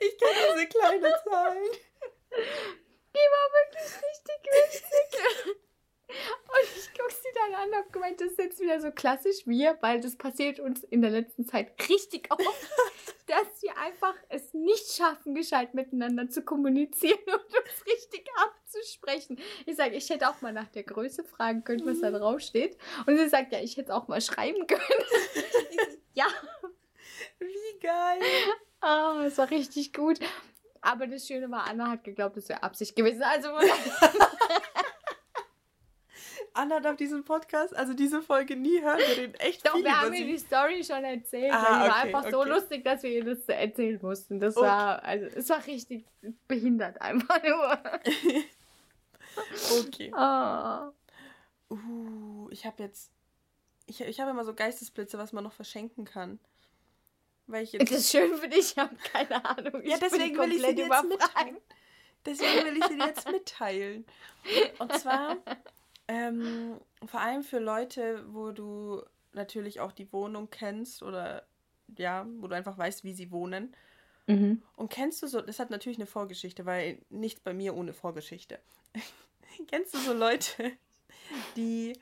[0.00, 1.56] Ich kenne diese kleine Zahl.
[2.32, 5.56] Die war wirklich richtig winzig.
[6.10, 9.46] Und ich gucke sie dann an und habe gemeint, das ist jetzt wieder so klassisch
[9.46, 12.44] wir, weil das passiert uns in der letzten Zeit richtig oft,
[13.26, 19.38] dass wir einfach es nicht schaffen, gescheit miteinander zu kommunizieren und uns richtig abzusprechen.
[19.66, 22.76] Ich sage, ich hätte auch mal nach der Größe fragen können, was da drauf steht.
[23.06, 24.80] Und sie sagt, ja, ich hätte auch mal schreiben können.
[25.72, 26.26] So, ja,
[27.38, 28.20] Wie geil.
[28.80, 30.18] ah, es war richtig gut.
[30.80, 33.22] Aber das Schöne war, Anna hat geglaubt, es wäre Absicht gewesen.
[33.22, 33.48] Also
[36.54, 38.98] Anna darf diesen Podcast, also diese Folge nie hören.
[38.98, 40.38] Wir reden echt Doch, viel wir haben ihr die.
[40.38, 41.52] Story schon erzählt.
[41.52, 42.48] Ah, weil die war okay, einfach so okay.
[42.50, 44.40] lustig, dass wir ihr das erzählen mussten.
[44.40, 44.66] Das Okay.
[44.66, 46.04] war, also, es war richtig
[46.48, 47.78] behindert einfach nur.
[49.86, 50.12] Okay.
[50.12, 50.92] Ah.
[51.70, 53.12] Uh, ich habe jetzt...
[53.86, 56.40] Ich, ich habe immer so Geistesblitze, was man noch verschenken kann.
[57.46, 57.90] Weil ich jetzt...
[57.90, 59.82] Das ist schön für dich, ich habe keine Ahnung.
[59.84, 61.56] Ja, Ich bin deswegen will ich sie dir jetzt mitteilen.
[62.26, 64.04] Deswegen will ich sie dir jetzt mitteilen.
[64.78, 65.36] Und zwar
[66.10, 69.00] ähm, vor allem für Leute, wo du
[69.32, 71.46] natürlich auch die Wohnung kennst oder
[71.96, 73.76] ja, wo du einfach weißt, wie sie wohnen.
[74.26, 74.60] Mhm.
[74.74, 78.58] Und kennst du so, das hat natürlich eine Vorgeschichte, weil nichts bei mir ohne Vorgeschichte.
[79.68, 80.72] kennst du so Leute,
[81.56, 81.92] die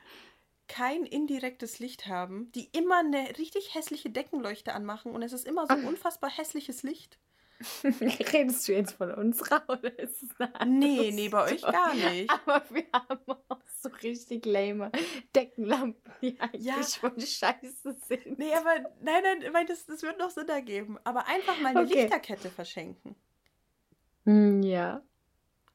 [0.68, 5.66] kein indirektes Licht haben, die immer eine richtig hässliche Deckenleuchte anmachen und es ist immer
[5.66, 7.18] so unfassbar hässliches Licht?
[8.32, 11.92] Redest du jetzt von unserer oder ist es eine andere Nee, nee, bei euch gar
[11.94, 12.30] nicht.
[12.46, 14.90] Aber wir haben auch so richtig lame
[15.34, 16.82] Deckenlampen, die eigentlich Ja.
[16.82, 18.38] schon scheiße sind.
[18.38, 20.98] Nee, aber nein, nein, weil das, das wird noch Sinn ergeben.
[21.04, 22.02] Aber einfach mal eine Okay.
[22.02, 23.14] Lichterkette verschenken.
[24.24, 25.02] Hm, Ja.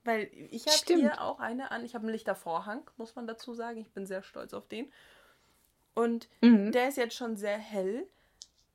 [0.06, 1.86] Weil ich habe hier auch eine an.
[1.86, 3.80] Ich habe einen Lichtervorhang, muss man dazu sagen.
[3.80, 4.92] Ich bin sehr stolz auf den.
[5.94, 6.72] Und Mhm.
[6.74, 8.08] der ist jetzt schon sehr hell.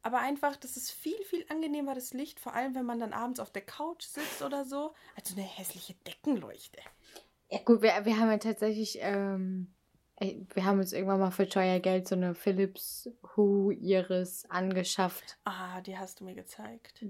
[0.02, 3.50] Aber einfach, das ist viel, viel angenehmeres Licht, vor allem wenn man dann abends auf
[3.50, 6.78] der Couch sitzt oder so, als so eine hässliche Deckenleuchte.
[7.50, 9.74] Ja gut, wir, wir haben ja tatsächlich, ähm,
[10.16, 15.36] äh, wir haben uns irgendwann mal für teuer Geld so eine Philips Hue Iris angeschafft.
[15.44, 17.04] Ah, die hast du mir gezeigt.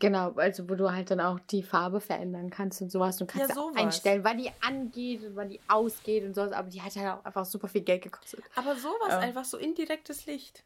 [0.00, 3.16] Genau, also wo du halt dann auch die Farbe verändern kannst und sowas.
[3.18, 3.76] Du kannst Ja, sowas.
[3.76, 6.50] einstellen, wann die angeht und wann die ausgeht und sowas.
[6.52, 8.42] Aber die hat halt auch einfach super viel Geld gekostet.
[8.56, 9.18] Aber sowas, Ja.
[9.20, 10.64] einfach so indirektes Licht.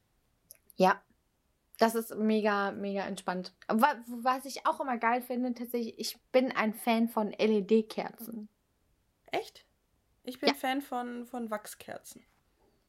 [0.76, 1.00] Ja.
[1.80, 3.52] Das ist mega, mega entspannt.
[3.66, 8.48] Wa- Was ich auch immer geil finde, tatsächlich, ich bin ein Fan von LED-Kerzen.
[9.32, 9.64] Echt?
[10.24, 10.54] Ich bin Ja.
[10.54, 12.22] Fan von, von Wachskerzen.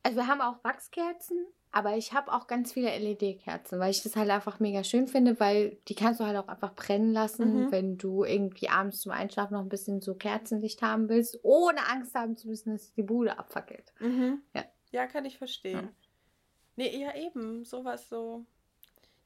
[0.04, 4.16] Also wir haben auch Wachskerzen, aber ich habe auch ganz viele LED-Kerzen, weil ich das
[4.16, 7.72] halt einfach mega schön finde, weil die kannst du halt auch einfach brennen lassen, Mhm.
[7.72, 12.14] wenn du irgendwie abends zum Einschlafen noch ein bisschen so Kerzenlicht haben willst, ohne Angst
[12.16, 13.94] haben zu müssen, dass die Bude abfackelt.
[14.00, 14.42] Mhm.
[14.54, 14.66] Ja.
[14.92, 15.80] Ja, kann ich verstehen.
[15.80, 15.90] Ja.
[16.76, 18.46] Nee, ja eben, sowas so.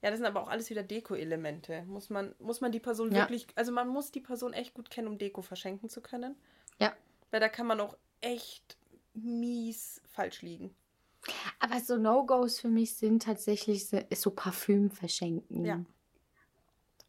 [0.02, 1.84] Ja, das sind aber auch alles wieder Deko-Elemente.
[1.88, 3.22] Muss man, muss man die Person Ja.
[3.24, 6.36] wirklich, also man muss die Person echt gut kennen, um Deko verschenken zu können.
[6.80, 6.94] Ja.
[7.32, 8.78] Weil da kann man auch echt
[9.14, 10.76] mies falsch liegen.
[11.60, 15.66] Aber so No-Gos für mich sind tatsächlich so, so Parfüm verschenken.
[15.66, 15.84] Ja.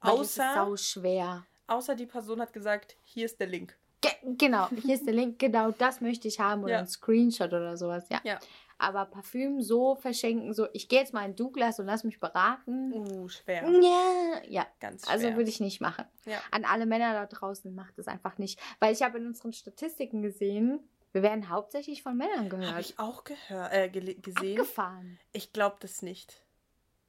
[0.00, 1.44] Weil Außer, sau schwer.
[1.66, 3.76] außer die Person hat gesagt, hier ist der Link.
[4.00, 6.78] Ge genau, hier ist der Link, genau das möchte ich haben oder Ja.
[6.80, 8.20] ein Screenshot oder sowas, ja.
[8.24, 8.38] Ja.
[8.78, 12.92] Aber Parfüm so verschenken, so ich gehe jetzt mal in Douglas und lass mich beraten.
[12.92, 13.66] Uh, schwer.
[13.80, 14.66] Ja, ja.
[14.80, 15.12] Ganz schwer.
[15.14, 16.04] Also würde ich nicht machen.
[16.26, 16.38] Ja.
[16.50, 18.60] An alle Männer da draußen macht es einfach nicht.
[18.78, 20.80] Weil ich habe in unseren Statistiken gesehen,
[21.12, 22.80] wir werden hauptsächlich von Männern Habe gehört.
[22.80, 24.60] ich auch gehört, äh, gesehen.
[24.60, 25.18] Abgefahren.
[25.32, 26.42] Ich glaube das nicht.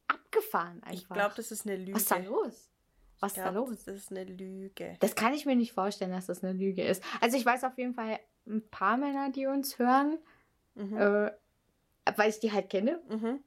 [0.08, 0.94] Abgefahren einfach.
[0.94, 1.96] Ich glaube, das ist eine Lüge.
[1.96, 2.70] Was ist da los?
[3.20, 3.84] Was Ich ist da glaub, los?
[3.84, 4.96] Das ist eine Lüge.
[5.02, 7.04] Das kann ich mir nicht vorstellen, dass das eine Lüge ist.
[7.20, 10.18] Also ich weiß auf jeden Fall ein paar Männer, die uns hören,
[10.76, 10.96] Mhm.
[10.96, 11.32] äh,
[12.16, 13.02] weil ich die halt kenne.
[13.10, 13.44] Mhm.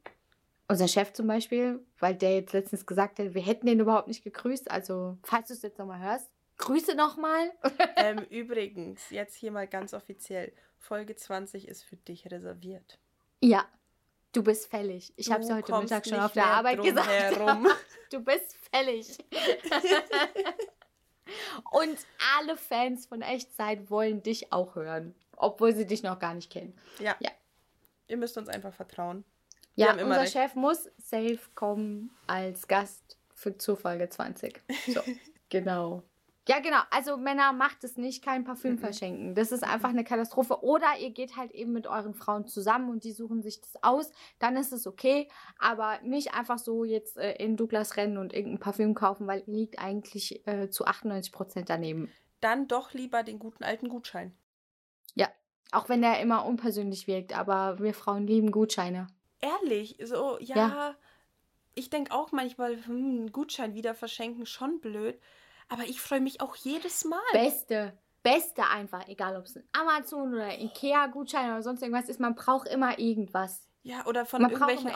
[0.68, 4.22] Unser Chef zum Beispiel, weil der jetzt letztens gesagt hat, wir hätten den überhaupt nicht
[4.22, 4.70] gegrüßt.
[4.70, 7.50] Also falls du es jetzt nochmal hörst, grüße nochmal.
[7.96, 10.52] ähm, übrigens, jetzt hier mal ganz offiziell.
[10.76, 12.98] Folge 20 ist für dich reserviert.
[13.42, 13.64] Ja,
[14.32, 15.12] du bist fällig.
[15.16, 17.08] Ich habe es heute Mittag schon auf der Arbeit gesagt.
[17.08, 17.66] herum.
[18.10, 19.18] Du bist fällig.
[21.70, 21.96] Und
[22.36, 26.76] alle Fans von Echtzeit wollen dich auch hören, obwohl sie dich noch gar nicht kennen.
[26.98, 27.14] Ja.
[27.20, 27.30] Ja.
[28.10, 29.24] Ihr müsst uns einfach vertrauen.
[29.76, 30.32] Wir Ja, unser recht.
[30.32, 34.60] Chef muss safe kommen als Gast für zur Folge 20.
[34.88, 35.00] So,
[35.48, 36.02] genau.
[36.48, 36.80] Ja, genau.
[36.90, 38.78] Also Männer, macht es nicht, kein Parfüm Mhm.
[38.78, 39.34] verschenken.
[39.36, 40.64] Das ist einfach eine Katastrophe.
[40.64, 44.10] Oder ihr geht halt eben mit euren Frauen zusammen und die suchen sich das aus.
[44.40, 45.28] Dann ist es okay.
[45.58, 49.78] Aber nicht einfach so jetzt äh, in Douglas rennen und irgendein Parfüm kaufen, weil liegt
[49.78, 52.10] eigentlich äh, zu 98 Prozent daneben.
[52.40, 54.34] Dann doch lieber den guten alten Gutschein.
[55.72, 57.36] Auch wenn der immer unpersönlich wirkt.
[57.36, 59.06] Aber wir Frauen lieben Gutscheine.
[59.40, 60.56] Ehrlich, so, ja.
[60.56, 60.94] Ja.
[61.74, 65.18] Ich denke auch manchmal, hm, einen Gutschein wieder verschenken, schon blöd.
[65.68, 67.20] Aber ich freue mich auch jedes Mal.
[67.32, 72.34] Beste, beste einfach, egal ob es ein Amazon oder Ikea-Gutschein oder sonst irgendwas ist, man
[72.34, 73.68] braucht immer irgendwas.
[73.82, 74.90] Ja, oder von Man irgendwelchen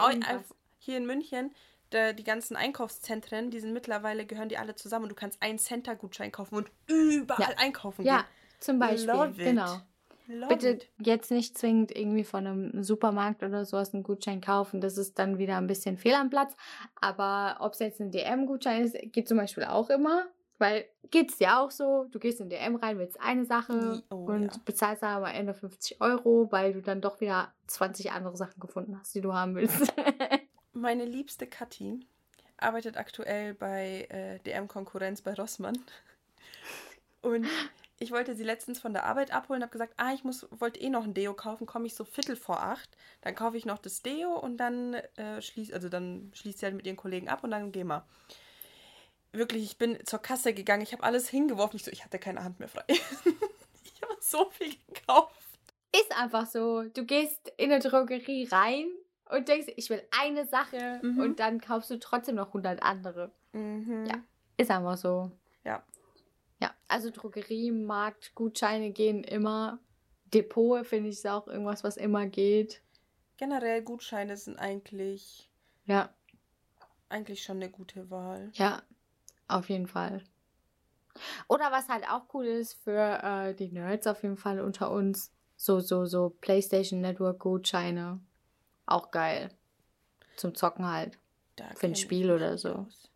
[0.79, 1.55] hier in München,
[1.93, 6.33] die ganzen Einkaufszentren, die sind mittlerweile, gehören die alle zusammen und du kannst einen Center-Gutschein
[6.33, 7.57] kaufen und überall Ja.
[7.59, 8.27] einkaufen Ja, gehen.
[8.59, 9.13] zum Beispiel.
[9.13, 9.37] Love it.
[9.37, 9.81] Genau.
[10.27, 10.89] Love Bitte it.
[11.01, 14.81] jetzt nicht zwingend irgendwie von einem Supermarkt oder sowas einen Gutschein kaufen.
[14.81, 16.57] Das ist dann wieder ein bisschen fehl am Platz.
[17.01, 20.25] Aber ob es jetzt ein DM-Gutschein ist, geht zum Beispiel auch immer.
[20.59, 24.55] Weil geht's dir auch so, du gehst in DM rein, willst eine Sache Oh, und
[24.55, 24.61] ja.
[24.65, 28.97] bezahlst dann am Ende 50 Euro, weil du dann doch wieder 20 andere Sachen gefunden
[28.99, 29.93] hast, die du haben willst.
[30.73, 32.01] Meine liebste Kathi
[32.57, 35.77] arbeitet aktuell bei äh, DM-Konkurrenz bei Rossmann.
[37.23, 37.47] Und
[37.99, 40.91] ich wollte sie letztens von der Arbeit abholen, habe gesagt, ah, ich muss, wollte eh
[40.91, 44.03] noch ein Deo kaufen, komme ich so Viertel vor acht, dann kaufe ich noch das
[44.03, 47.51] Deo und dann äh, schließt, also dann schließt sie halt mit ihren Kollegen ab und
[47.51, 48.05] dann gehen wir.
[49.33, 52.45] Wirklich, ich bin zur Kasse gegangen, ich habe alles hingeworfen, ich so, ich hatte keine
[52.45, 52.85] Hand mehr frei.
[52.89, 55.35] ich habe so viel gekauft.
[55.93, 56.83] Ist einfach so.
[56.85, 58.87] Du gehst in eine Drogerie rein
[59.31, 61.21] und denkst, ich will eine Sache Mhm.
[61.21, 63.33] und dann kaufst du trotzdem noch 100 andere.
[63.53, 64.07] Mhm.
[64.07, 64.17] Ja.
[64.57, 65.31] Ist einfach so.
[65.65, 65.83] Ja.
[66.61, 69.79] Ja, also Drogerie, Markt, Gutscheine gehen immer.
[70.33, 72.83] Depot finde ich ist auch irgendwas, was immer geht.
[73.37, 75.51] Generell Gutscheine sind eigentlich,
[75.87, 76.13] Ja,
[77.09, 78.51] eigentlich schon eine gute Wahl.
[78.55, 78.83] ja,
[79.49, 80.23] auf jeden Fall.
[81.49, 85.33] Oder was halt auch cool ist für äh, die Nerds auf jeden Fall unter uns,
[85.57, 88.21] so, so, so PlayStation Network Gutscheine.
[88.87, 89.51] Auch geil.
[90.37, 91.19] Zum Zocken halt.
[91.57, 92.71] Da Für ein Spiel oder so.
[92.71, 93.11] aus.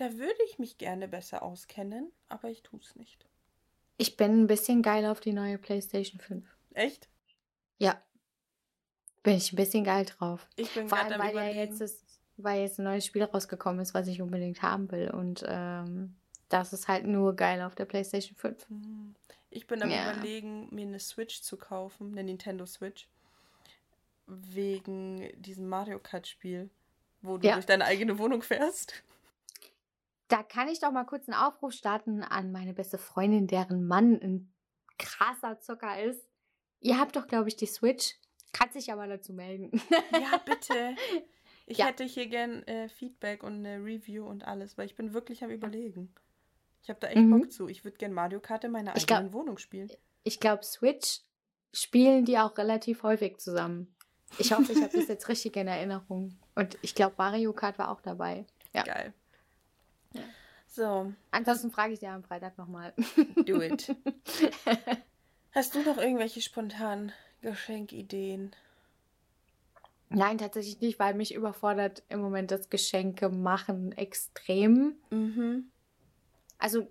[0.00, 3.26] Da würde ich mich gerne besser auskennen, aber ich tue es nicht.
[3.98, 6.42] Ich bin ein bisschen geil auf die neue PlayStation 5.
[6.72, 7.10] Echt?
[7.76, 8.00] Ja.
[9.22, 10.48] Bin ich ein bisschen geil drauf.
[10.56, 12.02] Ich bin Vor gerade allem, weil ja jetzt,
[12.38, 15.10] weil jetzt ein neues Spiel rausgekommen ist, was ich unbedingt haben will.
[15.10, 16.16] Und ähm,
[16.48, 18.68] das ist halt nur geil auf der PlayStation 5.
[18.70, 19.14] Hm.
[19.50, 20.10] Ich bin am Ja.
[20.12, 23.06] überlegen, mir eine Switch zu kaufen, eine Nintendo Switch.
[24.26, 26.70] Wegen diesem Mario Kart Spiel,
[27.20, 27.52] wo du Ja.
[27.52, 29.02] durch deine eigene Wohnung fährst.
[30.30, 34.14] Da kann ich doch mal kurz einen Aufruf starten an meine beste Freundin, deren Mann
[34.22, 34.52] ein
[34.98, 36.26] krasser Zocker ist.
[36.80, 38.14] Ihr habt doch, glaube ich, die Switch.
[38.52, 39.70] Kann sich aber dazu melden.
[40.12, 40.96] Ja, bitte.
[41.66, 41.86] Ich Ja.
[41.86, 45.50] hätte hier gern äh, Feedback und eine Review und alles, weil ich bin wirklich am
[45.50, 46.12] überlegen.
[46.82, 47.30] Ich habe da echt Mhm.
[47.30, 47.68] Bock zu.
[47.68, 49.88] Ich würde gern Mario Kart in meiner Ich glaub- eigenen Wohnung spielen.
[50.24, 51.20] Ich glaube, Switch
[51.72, 53.94] spielen die auch relativ häufig zusammen.
[54.38, 56.40] Ich hoffe, ich habe das jetzt richtig in Erinnerung.
[56.56, 58.46] Und ich glaube, Mario Kart war auch dabei.
[58.74, 58.82] Ja.
[58.82, 59.14] Geil.
[60.14, 60.22] Ja.
[60.66, 62.94] So, Ansonsten frage ich dir am Freitag nochmal.
[63.46, 63.94] do it.
[65.52, 68.54] Hast du noch irgendwelche spontanen Geschenkideen?
[70.10, 74.94] Nein, tatsächlich nicht, weil mich überfordert im Moment das Geschenke machen extrem.
[75.10, 75.70] Mhm.
[76.58, 76.88] Also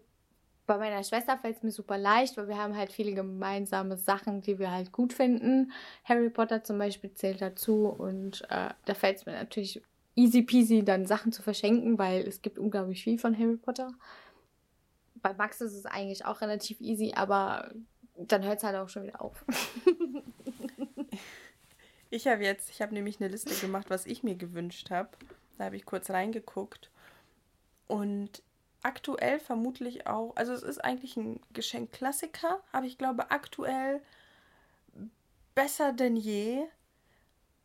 [0.66, 4.42] bei meiner Schwester fällt es mir super leicht, weil wir haben halt viele gemeinsame Sachen,
[4.42, 5.72] die wir halt gut finden.
[6.06, 9.82] Harry Potter zum Beispiel zählt dazu und äh, da fällt es mir natürlich
[10.20, 13.94] easy peasy, dann Sachen zu verschenken, weil es gibt unglaublich viel von Harry Potter.
[15.16, 17.74] Bei Max ist es eigentlich auch relativ easy, aber
[18.16, 19.46] dann hört es halt auch schon wieder auf.
[22.12, 25.10] Ich habe jetzt, ich habe nämlich eine Liste gemacht, was ich mir gewünscht habe.
[25.58, 26.90] Da habe ich kurz reingeguckt.
[27.88, 28.42] Und
[28.82, 34.02] aktuell vermutlich auch, also es ist eigentlich ein Geschenkklassiker, aber ich glaube aktuell
[35.54, 36.64] besser denn je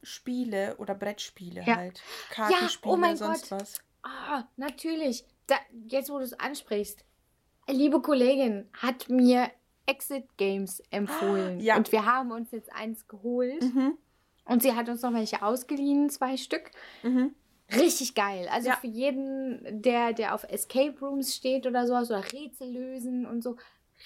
[0.04, 1.76] Spiele oder Brettspiele Ja.
[1.76, 2.02] halt.
[2.30, 3.60] Kartenspiele, oh mein sonst Gott.
[3.60, 3.80] was.
[4.02, 5.24] Ah, natürlich.
[5.46, 5.56] Da,
[5.88, 7.04] jetzt, wo du es ansprichst.
[7.68, 9.50] Liebe Kollegin hat mir
[9.86, 11.60] Exit Games empfohlen.
[11.60, 11.76] Ja.
[11.76, 13.62] Und wir haben uns jetzt eins geholt.
[13.62, 13.96] Mhm.
[14.46, 16.70] Und sie hat uns noch welche ausgeliehen, zwei Stück.
[17.02, 17.34] Mhm.
[17.74, 18.46] Richtig geil.
[18.50, 18.76] Also Ja.
[18.76, 23.56] für jeden, der, der auf Escape Rooms steht oder sowas oder Rätsel lösen und so.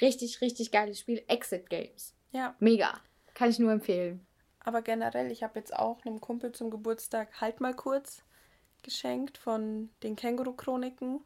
[0.01, 1.25] Richtig, richtig geiles Spiel.
[1.27, 2.15] Exit Games.
[2.31, 3.01] Ja, Mega.
[3.35, 4.25] Kann ich nur empfehlen.
[4.61, 8.23] Aber generell, ich habe jetzt auch einem Kumpel zum Geburtstag halt mal kurz
[8.83, 11.21] geschenkt von den Känguru-Chroniken.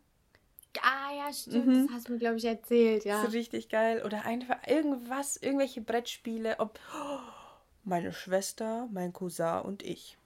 [0.80, 1.66] Ah ja, stimmt.
[1.66, 1.86] Mhm.
[1.86, 3.04] Das hast du mir, glaube ich, erzählt.
[3.04, 3.22] Ja.
[3.22, 4.02] So richtig geil.
[4.04, 6.56] Oder einfach irgendwas, irgendwelche Brettspiele.
[6.58, 6.78] Ob
[7.84, 10.16] meine Schwester, mein Cousin und ich.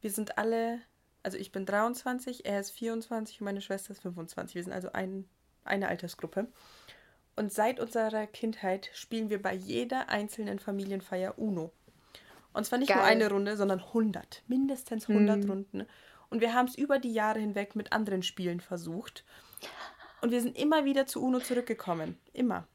[0.00, 0.80] Wir sind alle,
[1.22, 4.54] also ich bin 23, er ist 24 und meine Schwester ist 25.
[4.54, 5.28] Wir sind also ein,
[5.64, 6.48] eine Altersgruppe.
[7.36, 11.72] Und seit unserer Kindheit spielen wir bei jeder einzelnen Familienfeier Uno.
[12.52, 13.06] Und zwar nicht nur Geil.
[13.12, 14.42] eine Runde, sondern 100.
[14.48, 15.50] Mindestens 100 Hm.
[15.50, 15.86] Runden.
[16.30, 19.24] Und wir haben es über die Jahre hinweg mit anderen Spielen versucht.
[20.20, 22.18] Und wir sind immer wieder zu Uno zurückgekommen.
[22.32, 22.66] Immer.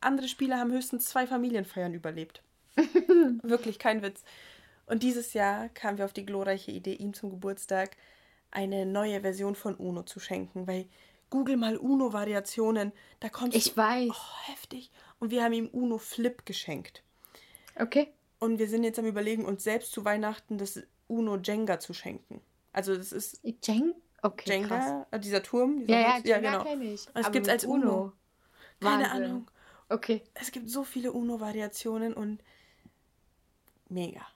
[0.00, 2.42] Andere Spieler haben höchstens zwei Familienfeiern überlebt.
[3.42, 4.24] Wirklich kein Witz.
[4.86, 7.96] Und dieses Jahr kamen wir auf die glorreiche Idee, ihm zum Geburtstag
[8.50, 10.86] eine neue Version von Uno zu schenken, weil
[11.30, 13.76] Google mal Uno-Variationen, da kommst Ich du.
[13.78, 14.10] weiß.
[14.10, 14.90] Oh, heftig.
[15.18, 17.02] Und wir haben ihm Uno Flip geschenkt.
[17.78, 18.12] Okay.
[18.38, 22.40] Und wir sind jetzt am Überlegen, uns selbst zu Weihnachten das Uno Jenga zu schenken.
[22.72, 23.94] Also, das ist Jeng?
[24.22, 24.84] Okay, krass.
[24.86, 25.86] Jenga, äh, dieser Turm.
[25.86, 27.06] Dieser Ja, ja, Holz- Jenga kenne ich.
[27.14, 28.12] Und es mit als Uno.
[28.80, 29.22] Keine Wahnsinn.
[29.24, 29.50] Ahnung.
[29.88, 30.22] Okay.
[30.34, 32.42] Es gibt so viele Uno-Variationen und
[33.88, 34.26] mega.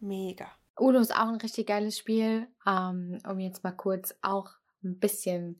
[0.00, 0.46] Mega.
[0.76, 2.46] Uno ist auch ein richtig geiles Spiel.
[2.66, 4.50] Ähm, um jetzt mal kurz auch
[4.82, 5.58] ein bisschen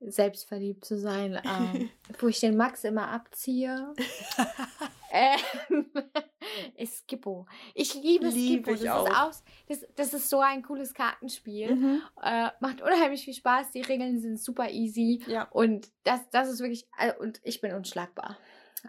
[0.00, 3.94] selbstverliebt zu sein, ähm, wo ich den Max immer abziehe.
[5.12, 5.86] ähm,
[6.76, 7.46] ist Skippo.
[7.74, 8.70] Ich liebe Lieb Skippo.
[8.74, 9.06] ich Das, auch.
[9.06, 9.32] Ist auch
[9.68, 11.74] das, das ist so ein cooles Kartenspiel.
[11.74, 12.02] Mhm.
[12.22, 13.72] Äh, macht unheimlich viel Spaß.
[13.72, 15.22] Die Regeln sind super easy.
[15.26, 15.44] Ja.
[15.50, 16.86] Und das, das ist wirklich.
[16.98, 18.38] äh, Und ich bin unschlagbar.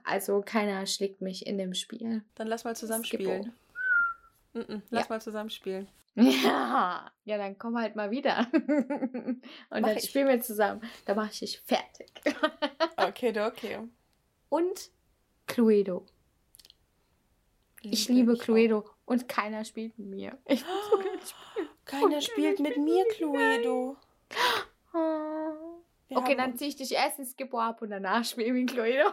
[0.05, 2.23] Also keiner schlägt mich in dem Spiel.
[2.35, 3.23] Dann lass mal zusammen Skippo.
[3.23, 3.53] spielen.
[4.53, 5.15] Mhm, Lass Ja.
[5.15, 5.87] mal zusammen spielen.
[6.43, 8.47] Ja, ja, dann komm halt mal wieder.
[8.53, 10.03] Und Mach dann ich.
[10.09, 10.81] spielen wir zusammen.
[11.05, 12.11] Da mache ich dich fertig.
[12.97, 13.79] Okay, okay.
[14.49, 14.91] Und
[15.47, 16.05] Cluedo.
[17.81, 18.37] Ich liebe auch.
[18.37, 18.87] Cluedo.
[19.05, 20.37] Und keiner spielt mit mir.
[20.45, 21.69] Ich muss so gerne spielen.
[21.85, 23.15] Keiner Und spielt mit mir mit.
[23.17, 23.97] Cluedo.
[26.07, 28.67] Wir Okay, dann ziehe ich dich erst in Skippo ab und danach spielen wir in
[28.67, 29.09] Cluedo.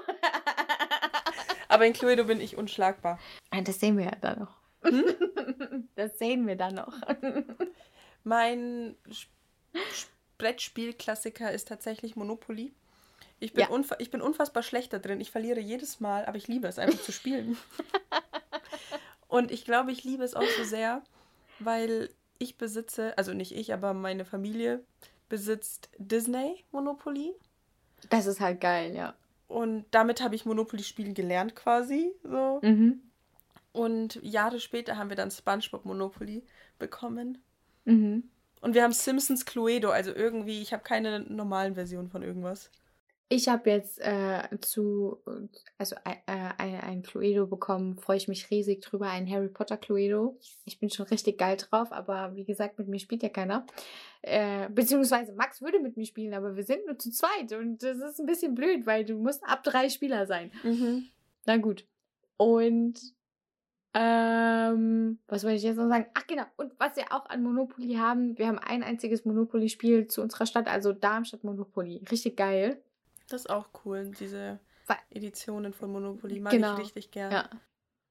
[1.68, 3.20] Aber in Cluedo bin ich unschlagbar.
[3.50, 4.56] Ah, Das sehen wir ja dann noch.
[4.82, 5.04] Hm?
[5.96, 6.94] Das sehen wir dann noch.
[8.24, 8.96] Mein
[10.38, 12.72] Brettspielklassiker ist tatsächlich Monopoly.
[13.40, 13.84] Ich bin, Ja.
[13.98, 15.20] ich bin unfassbar schlecht da drin.
[15.20, 17.56] Ich verliere jedes Mal, aber ich liebe es einfach zu spielen.
[19.28, 21.02] Und ich glaube, ich liebe es auch so sehr,
[21.58, 24.82] weil ich besitze, also nicht ich, aber meine Familie
[25.28, 27.32] besitzt Disney Monopoly.
[28.10, 29.14] Das ist halt geil, ja.
[29.48, 32.12] Und damit habe ich Monopoly spielen gelernt quasi.
[32.22, 32.60] So.
[32.62, 33.02] Mhm.
[33.72, 36.44] Und Jahre später haben wir dann SpongeBob Monopoly
[36.78, 37.38] bekommen.
[37.84, 38.30] Mhm.
[38.60, 42.70] Und wir haben Simpsons Cluedo, also irgendwie, ich habe keine normalen Versionen von irgendwas.
[43.30, 45.18] Ich habe jetzt äh, zu,
[45.76, 50.38] also äh, ein, ein Cluedo bekommen, freue ich mich riesig drüber, ein Harry Potter Cluedo.
[50.64, 53.66] Ich bin schon richtig geil drauf, aber wie gesagt, mit mir spielt ja keiner.
[54.22, 57.98] Äh, beziehungsweise Max würde mit mir spielen, aber wir sind nur zu zweit und das
[57.98, 60.50] ist ein bisschen blöd, weil du musst ab drei Spieler sein.
[60.62, 61.08] Mhm.
[61.44, 61.86] Na gut.
[62.38, 62.98] Und
[64.00, 66.06] ähm, was wollte ich jetzt noch sagen?
[66.14, 70.22] Ach genau, und was wir auch an Monopoly haben, wir haben ein einziges Monopoly-Spiel zu
[70.22, 72.04] unserer Stadt, also Darmstadt Monopoly.
[72.10, 72.80] Richtig geil.
[73.28, 76.74] Das ist auch cool, diese Weil- Editionen von Monopoly mag Genau.
[76.74, 77.32] ich richtig gern.
[77.32, 77.50] Ja.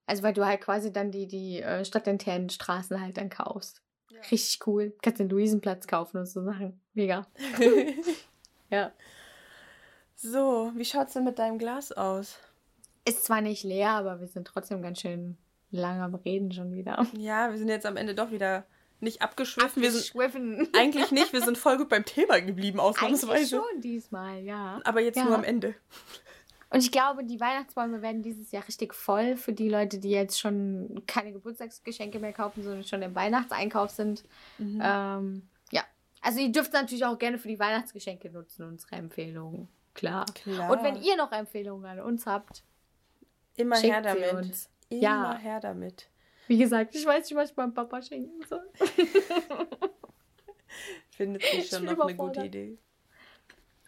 [0.06, 3.82] Also weil du halt quasi dann die, die äh, stadtinternen Straßen halt dann kaufst.
[4.12, 4.20] Ja.
[4.32, 4.94] Richtig cool.
[5.02, 6.80] Kannst den Luisenplatz kaufen und so Sachen.
[6.94, 7.26] Mega.
[8.70, 8.92] Ja.
[10.16, 12.38] so, wie schaut's denn mit deinem Glas aus?
[13.06, 15.38] Ist zwar nicht leer, aber wir sind trotzdem ganz schön
[15.72, 17.06] lang am Reden schon wieder.
[17.18, 18.66] Ja, wir sind jetzt am Ende doch wieder
[19.00, 19.82] nicht abgeschwiffen.
[19.82, 20.12] Wir sind
[20.76, 23.58] eigentlich nicht, wir sind voll gut beim Thema geblieben, Eigentlich ausnahmsweise.
[23.58, 24.82] schon diesmal, ja.
[24.86, 25.26] Aber jetzt Ja.
[25.26, 25.76] nur am Ende.
[26.70, 30.38] Und ich glaube, die Weihnachtsbäume werden dieses Jahr richtig voll für die Leute, die jetzt
[30.40, 34.24] schon keine Geburtstagsgeschenke mehr kaufen, sondern schon im Weihnachtseinkauf sind.
[34.58, 34.82] Mhm.
[34.84, 35.84] Ähm, ja.
[36.22, 39.70] Also ihr dürft natürlich auch gerne für die Weihnachtsgeschenke nutzen, unsere Empfehlungen.
[39.94, 40.26] Klar.
[40.34, 40.72] Klar.
[40.72, 42.64] Und wenn ihr noch Empfehlungen an uns habt,
[43.56, 44.46] Immer her schickt sie damit.
[44.48, 44.70] uns.
[44.90, 45.38] Immer Ja.
[45.38, 46.10] her damit.
[46.48, 48.64] Wie gesagt, ich weiß nicht, was ich meinem Papa schenken soll.
[51.10, 52.44] Findet sich Ich schon noch eine gute.
[52.46, 52.78] Idee.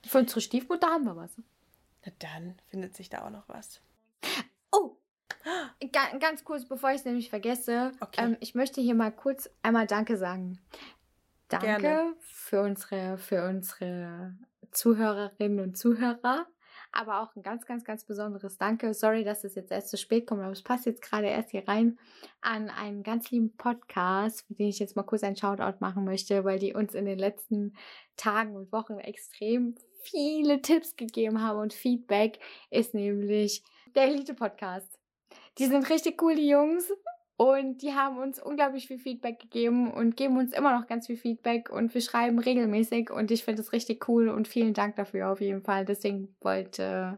[0.06, 1.32] Für unsere Stiefmutter haben wir was.
[2.06, 3.82] Na dann findet sich da auch noch was.
[4.72, 4.95] Oh!
[5.91, 8.24] Ga ganz kurz, bevor ich es nämlich vergesse, Okay.
[8.24, 10.60] ähm, ich möchte hier mal kurz einmal Danke sagen.
[11.50, 12.16] Danke Gerne.
[12.22, 14.36] für unsere, für unsere
[14.72, 16.47] Zuhörerinnen und Zuhörer.
[16.92, 18.94] Aber auch ein ganz, ganz, ganz besonderes Danke.
[18.94, 21.68] Sorry, dass es jetzt erst zu spät kommt, aber es passt jetzt gerade erst hier
[21.68, 22.00] rein
[22.42, 26.44] an einen ganz lieben Podcast, für den ich jetzt mal kurz einen Shoutout machen möchte,
[26.44, 27.76] weil die uns in den letzten
[28.18, 33.64] Tagen und Wochen extrem viele Tipps gegeben haben und Feedback ist nämlich
[33.96, 35.00] der Elite-Podcast.
[35.58, 36.92] Die sind richtig cool, die Jungs.
[37.40, 41.16] Und die haben uns unglaublich viel Feedback gegeben und geben uns immer noch ganz viel
[41.16, 45.32] Feedback und wir schreiben regelmäßig und ich finde es richtig cool und vielen Dank dafür
[45.32, 45.86] auf jeden Fall.
[45.86, 47.18] Deswegen wollte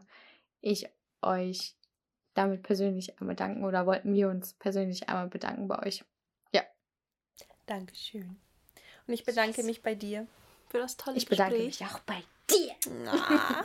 [0.60, 0.86] ich
[1.22, 1.74] euch
[2.34, 6.04] damit persönlich einmal danken oder wollten wir uns persönlich einmal bedanken bei euch.
[7.66, 8.36] Dankeschön.
[9.08, 10.28] Und ich bedanke mich bei dir
[10.72, 11.80] für das tolle Ich bedanke Gespräch.
[11.80, 12.72] mich auch bei dir.
[13.06, 13.64] Ah.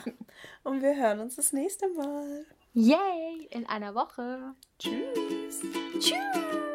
[0.63, 2.45] Und wir hören uns das nächste Mal.
[2.73, 3.47] Yay!
[3.49, 4.53] In einer Woche.
[4.77, 5.61] Tschüss.
[5.99, 6.66] Tschüss.